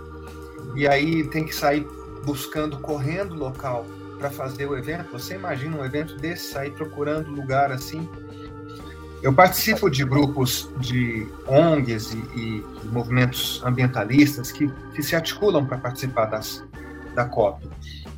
e 0.76 0.88
aí 0.88 1.28
tem 1.28 1.46
que 1.46 1.56
sair 1.56 1.88
buscando, 2.26 2.80
correndo 2.80 3.36
local 3.36 3.86
para 4.18 4.30
fazer 4.30 4.66
o 4.68 4.78
evento. 4.78 5.12
Você 5.12 5.36
imagina 5.36 5.78
um 5.78 5.86
evento 5.86 6.18
desse, 6.18 6.52
sair 6.52 6.72
procurando 6.72 7.32
lugar 7.32 7.72
assim, 7.72 8.08
eu 9.22 9.32
participo 9.32 9.90
de 9.90 10.04
grupos 10.04 10.70
de 10.80 11.28
ONGs 11.48 12.14
e, 12.14 12.18
e 12.36 12.66
movimentos 12.92 13.62
ambientalistas 13.64 14.52
que, 14.52 14.68
que 14.96 15.04
se 15.04 15.16
articulam 15.16 15.64
para 15.66 15.78
participar 15.78 16.26
das, 16.26 16.64
da 17.14 17.26
COP. 17.26 17.70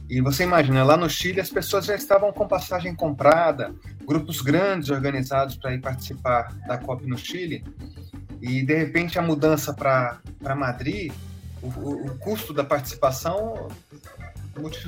E 0.09 0.21
você 0.21 0.43
imagina, 0.43 0.83
lá 0.83 0.97
no 0.97 1.09
Chile 1.09 1.41
as 1.41 1.49
pessoas 1.49 1.85
já 1.85 1.95
estavam 1.95 2.31
com 2.31 2.47
passagem 2.47 2.93
comprada, 2.93 3.73
grupos 4.05 4.41
grandes 4.41 4.89
organizados 4.89 5.55
para 5.55 5.73
ir 5.73 5.81
participar 5.81 6.53
da 6.67 6.77
COP 6.77 7.07
no 7.07 7.17
Chile, 7.17 7.63
e 8.41 8.61
de 8.61 8.75
repente 8.75 9.17
a 9.17 9.21
mudança 9.21 9.73
para 9.73 10.19
Madrid, 10.55 11.13
o, 11.61 11.67
o, 11.67 12.05
o, 12.07 12.17
custo 12.19 12.53
da 12.53 12.63
participação 12.63 13.69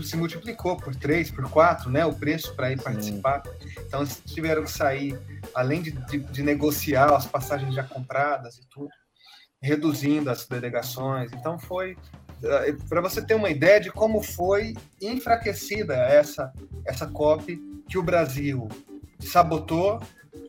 se 0.03 0.17
multiplicou 0.17 0.75
por 0.75 0.93
três, 0.93 1.31
por 1.31 1.49
quatro, 1.49 1.89
né? 1.89 2.05
O 2.05 2.13
preço 2.13 2.53
para 2.53 2.71
ir 2.71 2.81
participar. 2.81 3.41
Então 3.87 4.01
eles 4.01 4.21
tiveram 4.25 4.63
que 4.63 4.71
sair 4.71 5.17
além 5.53 5.81
de, 5.81 5.91
de, 5.91 6.19
de 6.19 6.43
negociar 6.43 7.15
as 7.15 7.25
passagens 7.25 7.73
já 7.73 7.83
compradas 7.83 8.57
e 8.57 8.67
tudo, 8.67 8.89
reduzindo 9.61 10.29
as 10.29 10.45
delegações. 10.45 11.31
Então 11.33 11.57
foi 11.57 11.97
para 12.89 13.01
você 13.01 13.21
ter 13.21 13.33
uma 13.33 13.49
ideia 13.49 13.79
de 13.79 13.91
como 13.91 14.21
foi 14.21 14.75
enfraquecida 15.01 15.93
essa 15.95 16.53
essa 16.85 17.07
COP 17.07 17.57
que 17.87 17.97
o 17.97 18.03
Brasil 18.03 18.67
sabotou, 19.19 20.01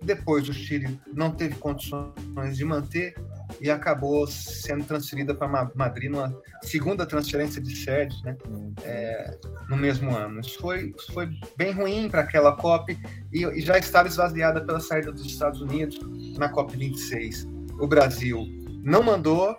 depois 0.03 0.49
o 0.49 0.53
Chile 0.53 1.01
não 1.13 1.31
teve 1.31 1.55
condições 1.57 2.57
de 2.57 2.65
manter 2.65 3.15
e 3.61 3.71
acabou 3.71 4.27
sendo 4.27 4.85
transferida 4.85 5.35
para 5.35 5.71
Madrid 5.75 6.11
numa 6.11 6.35
segunda 6.63 7.07
transferência 7.07 7.61
de 7.61 7.75
sede, 7.77 8.23
né, 8.25 8.37
é, 8.83 9.39
no 9.69 9.77
mesmo 9.77 10.15
ano. 10.15 10.41
Isso 10.41 10.59
foi, 10.59 10.95
isso 10.99 11.13
foi 11.13 11.31
bem 11.57 11.73
ruim 11.73 12.09
para 12.09 12.23
aquela 12.23 12.57
COP 12.57 12.99
e, 13.33 13.45
e, 13.45 13.61
já 13.61 13.79
estava 13.79 14.09
esvaziada 14.09 14.61
pela 14.61 14.81
saída 14.81 15.13
dos 15.13 15.25
Estados 15.25 15.61
Unidos 15.61 15.99
na 16.37 16.49
COP 16.49 16.77
26. 16.77 17.47
O 17.79 17.87
Brasil 17.87 18.45
não 18.83 19.03
mandou 19.03 19.57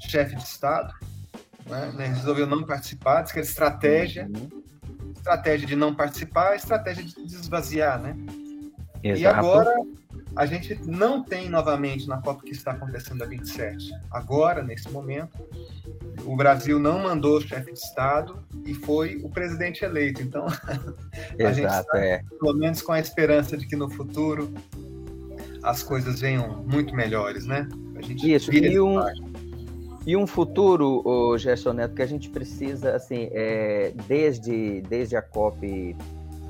chefe 0.00 0.36
de 0.36 0.42
Estado, 0.42 0.94
né, 1.68 1.92
né, 1.94 2.06
resolveu 2.06 2.46
não 2.46 2.64
participar, 2.64 3.22
disse 3.22 3.34
que 3.34 3.40
era 3.40 3.48
estratégia, 3.48 4.28
uhum. 4.34 4.62
estratégia 5.14 5.66
de 5.66 5.76
não 5.76 5.94
participar, 5.94 6.56
estratégia 6.56 7.04
de 7.04 7.34
esvaziar, 7.34 8.00
né? 8.00 8.16
Exato. 9.02 9.20
E 9.20 9.26
agora 9.26 9.74
a 10.36 10.46
gente 10.46 10.78
não 10.84 11.22
tem 11.22 11.48
novamente 11.48 12.06
na 12.06 12.18
Copa 12.18 12.42
que 12.44 12.52
está 12.52 12.72
acontecendo 12.72 13.22
a 13.22 13.26
27. 13.26 13.90
Agora, 14.10 14.62
nesse 14.62 14.90
momento, 14.90 15.36
o 16.24 16.36
Brasil 16.36 16.78
não 16.78 17.00
mandou 17.00 17.40
chefe 17.40 17.72
de 17.72 17.78
Estado 17.78 18.38
e 18.64 18.74
foi 18.74 19.16
o 19.22 19.30
presidente 19.30 19.84
eleito. 19.84 20.22
Então, 20.22 20.46
a 20.46 21.42
Exato, 21.42 21.54
gente 21.54 21.66
está, 21.66 21.98
é. 21.98 22.22
pelo 22.38 22.54
menos 22.54 22.82
com 22.82 22.92
a 22.92 23.00
esperança 23.00 23.56
de 23.56 23.66
que 23.66 23.76
no 23.76 23.90
futuro 23.90 24.52
as 25.62 25.82
coisas 25.82 26.20
venham 26.20 26.62
muito 26.64 26.94
melhores, 26.94 27.44
né? 27.46 27.68
A 27.96 28.02
gente 28.02 28.32
Isso, 28.32 28.52
e 28.52 28.78
um, 28.78 28.96
e 30.08 30.16
um 30.16 30.26
futuro, 30.26 31.02
o 31.06 31.36
Gerson 31.36 31.74
Neto, 31.74 31.94
que 31.94 32.00
a 32.00 32.06
gente 32.06 32.30
precisa, 32.30 32.96
assim, 32.96 33.28
é, 33.30 33.92
desde, 34.06 34.80
desde 34.88 35.14
a 35.18 35.20
COP 35.20 35.94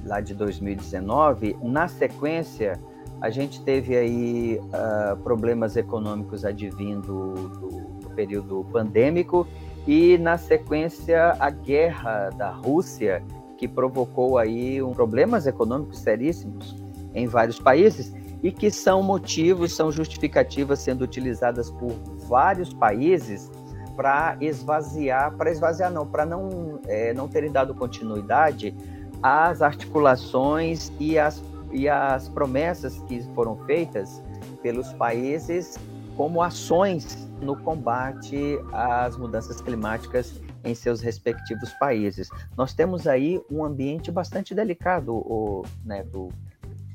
lá 0.07 0.21
de 0.21 0.33
2019, 0.33 1.57
na 1.61 1.89
sequência 1.89 2.79
a 3.21 3.31
gente 3.31 3.61
teve 3.63 3.97
aí 3.97 4.61
uh, 4.61 5.17
problemas 5.25 5.77
econômicos 5.77 6.45
advindo 6.45 7.35
do, 7.35 7.99
do, 7.99 8.11
período 8.11 8.65
pandêmico 8.71 9.45
e, 9.89 10.17
na 10.19 10.39
sequência, 10.39 11.35
a 11.41 11.51
guerra 11.51 12.31
da 12.31 12.51
Rússia, 12.51 13.25
que 13.57 13.67
provocou 13.67 14.39
aí 14.39 14.81
um, 14.81 14.93
problemas 14.93 15.49
econômicos 15.49 15.99
seríssimos 15.99 16.77
em 17.13 17.27
vários 17.27 17.59
países 17.59 18.15
e 18.41 18.53
que 18.53 18.71
são 18.71 19.03
motivos, 19.03 19.75
são 19.75 19.91
justificativas 19.91 20.79
sendo 20.79 21.03
utilizadas 21.03 21.73
por 21.73 21.93
vários 22.29 22.73
países 22.73 23.51
para 23.97 24.37
esvaziar, 24.41 25.35
para 25.37 25.51
esvaziar 25.51 25.91
não, 25.91 26.07
para 26.07 26.25
não, 26.25 26.81
é, 26.87 27.13
não 27.13 27.27
terem 27.27 27.51
dado 27.51 27.75
continuidade 27.75 28.75
às 29.23 29.61
articulações 29.61 30.93
e 31.01 31.19
às, 31.19 31.43
e 31.73 31.89
às 31.89 32.29
promessas 32.29 32.99
que 33.09 33.21
foram 33.35 33.57
feitas 33.65 34.23
pelos 34.63 34.93
países 34.93 35.77
como 36.17 36.43
ações 36.43 37.29
no 37.41 37.57
combate 37.57 38.59
às 38.73 39.17
mudanças 39.17 39.61
climáticas 39.61 40.41
em 40.65 40.75
seus 40.75 41.01
respectivos 41.01 41.73
países. 41.75 42.29
Nós 42.57 42.73
temos 42.75 43.07
aí 43.07 43.41
um 43.51 43.65
ambiente 43.65 44.11
bastante 44.11 44.55
delicado, 44.55 45.15
o 45.15 45.65
Neto. 45.85 46.29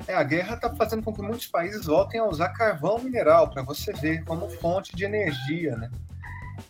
É, 0.08 0.14
a 0.14 0.24
guerra 0.24 0.56
está 0.56 0.74
fazendo 0.76 1.04
com 1.04 1.14
que 1.14 1.22
muitos 1.22 1.48
países 1.48 1.86
voltem 1.86 2.20
a 2.20 2.26
usar 2.26 2.50
carvão 2.50 3.00
mineral 3.00 3.50
para 3.50 3.64
você 3.64 3.94
ver 3.94 4.24
como 4.26 4.50
fonte 4.50 4.96
de 4.96 5.06
energia, 5.06 5.76
né? 5.78 5.90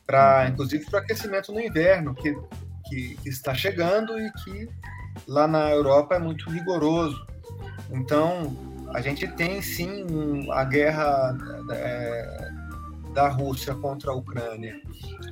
Para, 0.05 0.43
uhum. 0.43 0.49
inclusive, 0.49 0.85
para 0.85 0.99
o 0.99 1.03
aquecimento 1.03 1.51
no 1.51 1.59
inverno, 1.59 2.13
que, 2.13 2.35
que, 2.85 3.15
que, 3.15 3.29
está 3.29 3.53
chegando 3.53 4.19
e 4.19 4.31
que 4.43 4.69
lá 5.27 5.47
na 5.47 5.69
Europa 5.71 6.15
é 6.15 6.19
muito 6.19 6.49
rigoroso. 6.49 7.25
Então, 7.89 8.55
a 8.93 9.01
gente 9.01 9.27
tem 9.27 9.61
sim 9.61 10.47
a 10.51 10.63
guerra 10.63 11.35
é, 11.71 12.51
da 13.13 13.29
Rússia 13.29 13.73
contra 13.75 14.11
a 14.11 14.15
Ucrânia 14.15 14.79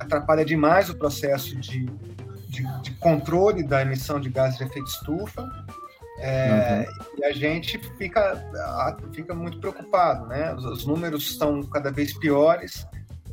atrapalha 0.00 0.44
demais 0.44 0.90
o 0.90 0.94
processo 0.94 1.56
de, 1.56 1.86
de, 2.48 2.80
de 2.82 2.90
controle 2.92 3.62
da 3.62 3.82
emissão 3.82 4.20
de 4.20 4.28
gases 4.28 4.58
de 4.58 4.64
efeito 4.64 4.88
estufa. 4.88 5.48
É, 6.18 6.86
uhum. 6.88 7.18
E 7.18 7.24
a 7.24 7.32
gente 7.32 7.78
fica, 7.96 8.44
fica 9.12 9.34
muito 9.34 9.58
preocupado, 9.58 10.26
né? 10.26 10.54
Os, 10.54 10.64
os, 10.64 10.86
números 10.86 11.30
estão 11.30 11.62
cada 11.62 11.90
vez 11.90 12.12
piores, 12.12 12.86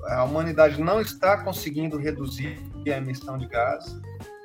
a 0.05 0.23
humanidade 0.23 0.81
não 0.81 1.01
está 1.01 1.37
conseguindo 1.37 1.97
reduzir 1.97 2.57
a 2.87 2.97
emissão 2.97 3.37
de 3.37 3.45
gases, 3.47 3.99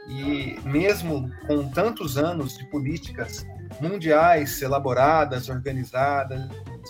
e 0.08 0.58
mesmo 0.64 1.30
com 1.46 1.68
tantos 1.70 2.18
anos 2.18 2.58
de 2.58 2.64
políticas 2.66 3.46
mundiais 3.80 4.60
elaboradas, 4.60 5.48
organizadas, 5.48 6.46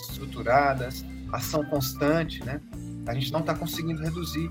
estruturadas, 0.09 1.05
ação 1.33 1.65
constante, 1.67 2.45
né? 2.45 2.61
A 3.07 3.15
gente 3.15 3.31
não 3.33 3.41
está 3.41 3.55
conseguindo 3.55 4.03
reduzir 4.03 4.51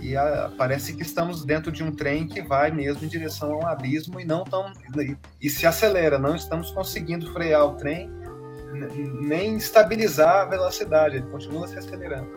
e 0.00 0.16
a, 0.16 0.50
parece 0.56 0.94
que 0.94 1.02
estamos 1.02 1.44
dentro 1.44 1.72
de 1.72 1.82
um 1.82 1.90
trem 1.90 2.26
que 2.26 2.40
vai 2.42 2.70
mesmo 2.70 3.04
em 3.04 3.08
direção 3.08 3.52
a 3.52 3.56
um 3.56 3.66
abismo 3.66 4.20
e 4.20 4.24
não 4.24 4.44
tão 4.44 4.72
e, 4.96 5.16
e 5.40 5.50
se 5.50 5.66
acelera. 5.66 6.18
Não 6.18 6.34
estamos 6.34 6.70
conseguindo 6.70 7.32
frear 7.32 7.66
o 7.66 7.74
trem 7.76 8.10
nem 9.20 9.56
estabilizar 9.56 10.42
a 10.42 10.44
velocidade. 10.44 11.16
Ele 11.16 11.26
continua 11.26 11.66
se 11.66 11.78
acelerando. 11.78 12.28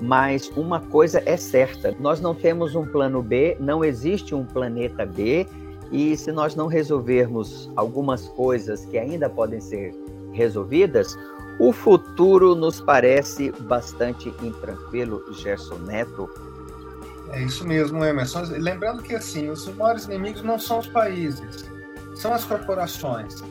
Mas 0.00 0.48
uma 0.56 0.80
coisa 0.80 1.22
é 1.26 1.36
certa: 1.36 1.94
nós 2.00 2.20
não 2.20 2.34
temos 2.34 2.74
um 2.74 2.86
plano 2.86 3.22
B, 3.22 3.56
não 3.60 3.84
existe 3.84 4.34
um 4.34 4.44
planeta 4.44 5.04
B. 5.04 5.46
E 5.92 6.16
se 6.16 6.30
nós 6.30 6.54
não 6.54 6.68
resolvermos 6.68 7.68
algumas 7.74 8.28
coisas 8.28 8.84
que 8.86 8.96
ainda 8.96 9.28
podem 9.28 9.60
ser 9.60 9.92
resolvidas, 10.32 11.18
o 11.58 11.72
futuro 11.72 12.54
nos 12.54 12.80
parece 12.80 13.50
bastante 13.62 14.32
intranquilo, 14.40 15.20
Gerson 15.34 15.78
Neto. 15.78 16.30
É 17.32 17.42
isso 17.42 17.66
mesmo, 17.66 18.04
Emerson. 18.04 18.42
Lembrando 18.50 19.02
que 19.02 19.14
assim, 19.14 19.48
os 19.48 19.66
maiores 19.74 20.04
inimigos 20.04 20.42
não 20.42 20.58
são 20.58 20.78
os 20.78 20.86
países, 20.86 21.70
são 22.14 22.32
as 22.32 22.44
corporações. 22.44 23.42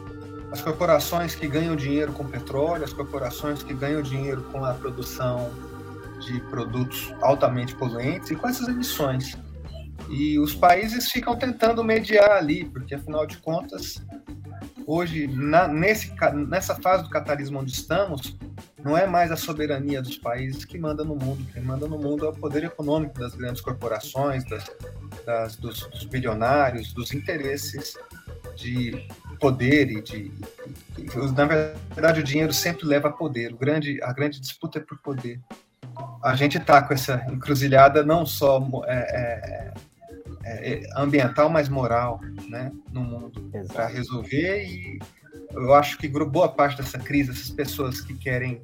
As 0.51 0.61
corporações 0.61 1.35
que 1.35 1.47
ganham 1.47 1.75
dinheiro 1.75 2.11
com 2.11 2.25
petróleo, 2.25 2.83
as 2.83 2.91
corporações 2.91 3.61
que 3.61 3.73
ganham 3.73 4.01
dinheiro 4.01 4.41
com 4.51 4.65
a 4.65 4.73
produção 4.73 5.51
de 6.19 6.39
produtos 6.41 7.13
altamente 7.21 7.75
poluentes 7.75 8.31
e 8.31 8.35
com 8.35 8.47
essas 8.47 8.67
emissões. 8.67 9.37
E 10.09 10.39
os 10.39 10.55
países 10.55 11.11
ficam 11.11 11.37
tentando 11.37 11.83
mediar 11.83 12.31
ali, 12.31 12.65
porque 12.65 12.95
afinal 12.95 13.27
de 13.27 13.37
contas, 13.37 14.03
hoje, 14.89 15.27
na, 15.27 15.67
nesse, 15.67 16.11
nessa 16.47 16.73
fase 16.73 17.03
do 17.03 17.09
catalismo 17.11 17.59
onde 17.59 17.71
estamos, 17.71 18.35
não 18.83 18.97
é 18.97 19.05
mais 19.05 19.31
a 19.31 19.35
soberania 19.35 20.01
dos 20.01 20.17
países 20.17 20.65
que 20.65 20.79
manda 20.79 21.03
no 21.03 21.15
mundo. 21.15 21.45
Quem 21.53 21.61
manda 21.61 21.87
no 21.87 21.99
mundo 21.99 22.25
é 22.25 22.29
o 22.29 22.33
poder 22.33 22.63
econômico 22.63 23.19
das 23.19 23.35
grandes 23.35 23.61
corporações, 23.61 24.43
das, 24.45 24.65
das, 25.23 25.55
dos, 25.57 25.81
dos, 25.87 26.05
bilionários, 26.05 26.91
dos 26.91 27.13
interesses 27.13 27.95
de 28.55 29.07
poder 29.39 29.91
e 29.91 30.01
de. 30.01 30.31
Na 31.35 31.45
verdade, 31.45 32.21
o 32.21 32.23
dinheiro 32.23 32.51
sempre 32.51 32.87
leva 32.87 33.09
a 33.09 33.11
poder. 33.11 33.53
O 33.53 33.57
grande, 33.57 34.01
a 34.01 34.11
grande 34.11 34.39
disputa 34.39 34.79
é 34.79 34.81
por 34.81 34.97
poder. 34.97 35.39
A 36.23 36.35
gente 36.35 36.57
está 36.57 36.81
com 36.81 36.93
essa 36.95 37.23
encruzilhada 37.31 38.03
não 38.03 38.25
só 38.25 38.59
é, 38.87 38.97
é, 38.97 39.73
é, 40.49 40.73
é 40.73 40.81
ambiental, 40.95 41.49
mas 41.49 41.69
moral 41.69 42.19
né, 42.47 42.71
no 42.91 43.01
mundo 43.01 43.49
para 43.67 43.87
resolver 43.87 44.63
e 44.65 44.99
eu 45.51 45.73
acho 45.73 45.97
que 45.97 46.07
boa 46.07 46.49
parte 46.49 46.77
dessa 46.77 46.99
crise, 46.99 47.31
essas 47.31 47.49
pessoas 47.49 48.01
que 48.01 48.13
querem 48.13 48.61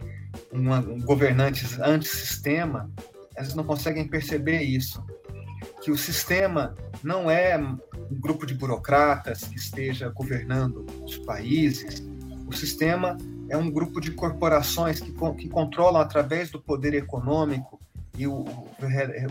uma, 0.52 0.80
um 0.80 1.00
governantes 1.02 1.80
antissistema, 1.80 2.90
elas 3.36 3.56
não 3.56 3.64
conseguem 3.64 4.08
perceber 4.08 4.62
isso. 4.62 5.04
Que 5.82 5.92
o 5.92 5.98
sistema 5.98 6.76
não 7.04 7.30
é 7.30 7.58
um 7.58 8.20
grupo 8.20 8.46
de 8.46 8.54
burocratas 8.54 9.46
que 9.46 9.56
esteja 9.56 10.10
governando 10.10 10.86
os 11.04 11.18
países. 11.18 12.04
O 12.48 12.54
sistema 12.54 13.18
é 13.50 13.58
um 13.58 13.70
grupo 13.70 14.00
de 14.00 14.12
corporações 14.12 15.00
que, 15.00 15.12
que 15.12 15.50
controlam 15.50 16.02
através 16.02 16.52
do 16.52 16.62
poder 16.62 16.94
econômico 16.94 17.80
e 18.18 18.28
o, 18.28 18.34
o, 18.34 18.68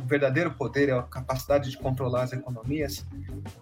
verdadeiro 0.07 0.53
poder 0.53 0.89
é 0.89 0.93
a 0.93 1.03
capacidade 1.03 1.71
de 1.71 1.79
controlar 1.79 2.23
as 2.25 2.33
economias, 2.33 3.05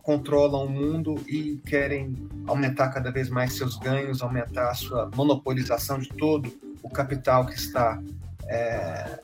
controlam 0.02 0.66
o 0.66 0.68
mundo 0.68 1.14
e 1.28 1.60
querem 1.66 2.16
aumentar 2.46 2.88
cada 2.90 3.10
vez 3.10 3.28
mais 3.28 3.54
seus 3.54 3.76
ganhos, 3.78 4.22
aumentar 4.22 4.70
a 4.70 4.74
sua 4.74 5.10
monopolização 5.14 5.98
de 5.98 6.08
todo 6.08 6.52
o 6.82 6.90
capital 6.90 7.46
que 7.46 7.54
está 7.54 8.02
é, 8.48 9.20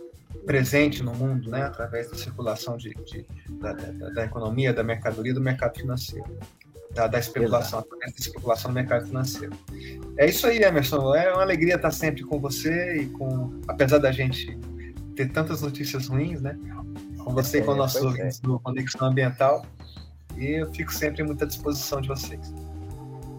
presente 0.47 1.03
no 1.03 1.15
mundo, 1.15 1.51
né, 1.51 1.63
através 1.63 2.11
da 2.11 2.17
circulação 2.17 2.77
de, 2.77 2.95
de 3.05 3.27
da, 3.61 3.73
da, 3.73 4.09
da, 4.11 4.25
economia, 4.25 4.73
da 4.73 4.85
mercadoria, 4.85 5.35
do 5.35 5.41
mercado 5.41 5.77
financeiro, 5.77 6.39
da, 6.95 7.07
da 7.07 7.19
especulação, 7.19 7.81
da 7.81 8.07
especulação 8.07 8.71
no 8.71 8.75
mercado 8.75 9.07
financeiro. 9.07 9.53
É 10.17 10.27
isso 10.27 10.47
aí, 10.47 10.63
Emerson. 10.63 11.15
É 11.15 11.33
uma 11.33 11.43
alegria 11.43 11.75
estar 11.75 11.91
sempre 11.91 12.23
com 12.23 12.39
você 12.39 13.03
e 13.03 13.07
com, 13.07 13.61
apesar 13.67 13.99
da 13.99 14.13
gente 14.13 14.59
ter 15.19 15.33
tantas 15.33 15.63
notícias 15.63 16.07
ruins, 16.07 16.41
né? 16.41 16.57
Com 17.19 17.35
você 17.35 17.59
e 17.59 17.63
com 17.63 17.73
é, 17.73 17.77
nossos 17.77 18.01
é. 18.01 18.07
ouvintes 18.07 18.39
é. 18.39 18.47
do 18.47 18.61
Conexão 18.61 19.09
Ambiental. 19.09 19.67
E 20.37 20.61
eu 20.61 20.73
fico 20.73 20.93
sempre 20.93 21.25
muito 21.25 21.43
à 21.43 21.47
disposição 21.47 22.01
de 22.01 22.07
vocês. 22.07 22.55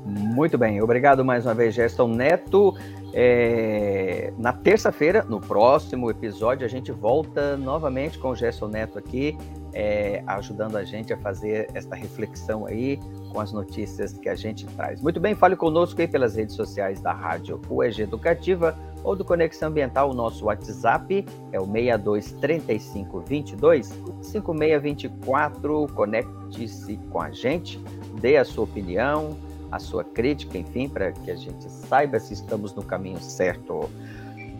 Muito 0.05 0.57
bem, 0.57 0.81
obrigado 0.81 1.23
mais 1.23 1.45
uma 1.45 1.53
vez, 1.53 1.73
Gerson 1.73 2.09
Neto. 2.09 2.75
É, 3.13 4.31
na 4.37 4.53
terça-feira, 4.53 5.23
no 5.27 5.39
próximo 5.39 6.09
episódio, 6.11 6.65
a 6.65 6.69
gente 6.69 6.91
volta 6.91 7.57
novamente 7.57 8.19
com 8.19 8.29
o 8.29 8.35
Gerson 8.35 8.67
Neto 8.67 8.99
aqui, 8.99 9.37
é, 9.73 10.23
ajudando 10.27 10.75
a 10.75 10.83
gente 10.83 11.13
a 11.13 11.17
fazer 11.17 11.69
esta 11.73 11.95
reflexão 11.95 12.65
aí 12.65 12.99
com 13.31 13.39
as 13.39 13.51
notícias 13.51 14.13
que 14.13 14.29
a 14.29 14.35
gente 14.35 14.65
traz. 14.67 15.01
Muito 15.01 15.19
bem, 15.19 15.35
fale 15.35 15.55
conosco 15.55 15.99
aí 16.01 16.07
pelas 16.07 16.35
redes 16.35 16.55
sociais 16.55 16.99
da 17.01 17.11
Rádio 17.11 17.59
UEG 17.69 18.01
Educativa 18.01 18.77
ou 19.03 19.15
do 19.15 19.23
Conexão 19.23 19.69
Ambiental. 19.69 20.11
O 20.11 20.13
nosso 20.13 20.45
WhatsApp 20.45 21.25
é 21.51 21.59
o 21.59 21.65
62 21.65 22.31
35 22.33 23.19
22 23.21 23.87
5624. 24.21 25.87
Conecte-se 25.93 26.97
com 27.09 27.21
a 27.21 27.31
gente, 27.31 27.79
dê 28.19 28.37
a 28.37 28.45
sua 28.45 28.65
opinião 28.65 29.37
a 29.71 29.79
sua 29.79 30.03
crítica, 30.03 30.57
enfim, 30.57 30.89
para 30.89 31.11
que 31.11 31.29
a 31.29 31.35
gente 31.35 31.69
saiba 31.69 32.19
se 32.19 32.33
estamos 32.33 32.73
no 32.73 32.83
caminho 32.83 33.19
certo. 33.19 33.89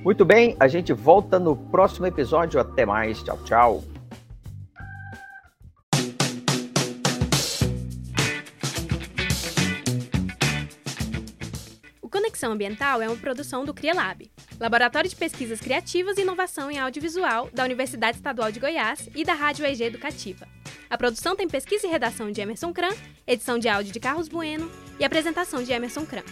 Muito 0.04 0.24
bem, 0.24 0.56
a 0.60 0.68
gente 0.68 0.94
volta 0.94 1.38
no 1.38 1.56
próximo 1.56 2.06
episódio. 2.06 2.60
Até 2.60 2.86
mais. 2.86 3.22
Tchau, 3.22 3.38
tchau. 3.44 3.84
O 12.02 12.08
Conexão 12.10 12.54
Ambiental 12.54 13.02
é 13.02 13.08
uma 13.08 13.18
produção 13.18 13.66
do 13.66 13.74
CriaLab, 13.74 14.32
Laboratório 14.58 15.10
de 15.10 15.16
Pesquisas 15.16 15.60
Criativas 15.60 16.18
e 16.18 16.22
Inovação 16.22 16.72
em 16.72 16.80
Audiovisual 16.80 17.50
da 17.54 17.66
Universidade 17.66 18.18
Estadual 18.18 18.52
de 18.52 18.60
Goiás 18.60 19.10
e 19.14 19.26
da 19.26 19.34
Rádio 19.34 19.66
EG 19.66 19.84
Educativa. 19.84 20.48
A 20.90 20.98
produção 20.98 21.36
tem 21.36 21.48
pesquisa 21.48 21.86
e 21.86 21.90
redação 21.90 22.32
de 22.32 22.42
Emerson 22.42 22.74
Kran, 22.74 22.96
edição 23.28 23.60
de 23.60 23.68
áudio 23.68 23.92
de 23.92 24.00
Carlos 24.00 24.28
Bueno 24.28 24.89
e 25.00 25.06
apresentação 25.06 25.64
de 25.64 25.72
Emerson 25.72 26.06
Kran. 26.06 26.24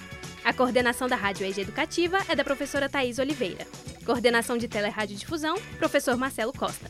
A 0.43 0.53
coordenação 0.53 1.07
da 1.07 1.15
Rádio 1.15 1.45
EG 1.45 1.61
Educativa 1.61 2.19
é 2.29 2.35
da 2.35 2.43
professora 2.43 2.89
Thais 2.89 3.19
Oliveira. 3.19 3.65
Coordenação 4.05 4.57
de 4.57 4.67
Telerádio 4.67 5.15
Difusão, 5.15 5.55
professor 5.77 6.15
Marcelo 6.17 6.53
Costa. 6.53 6.89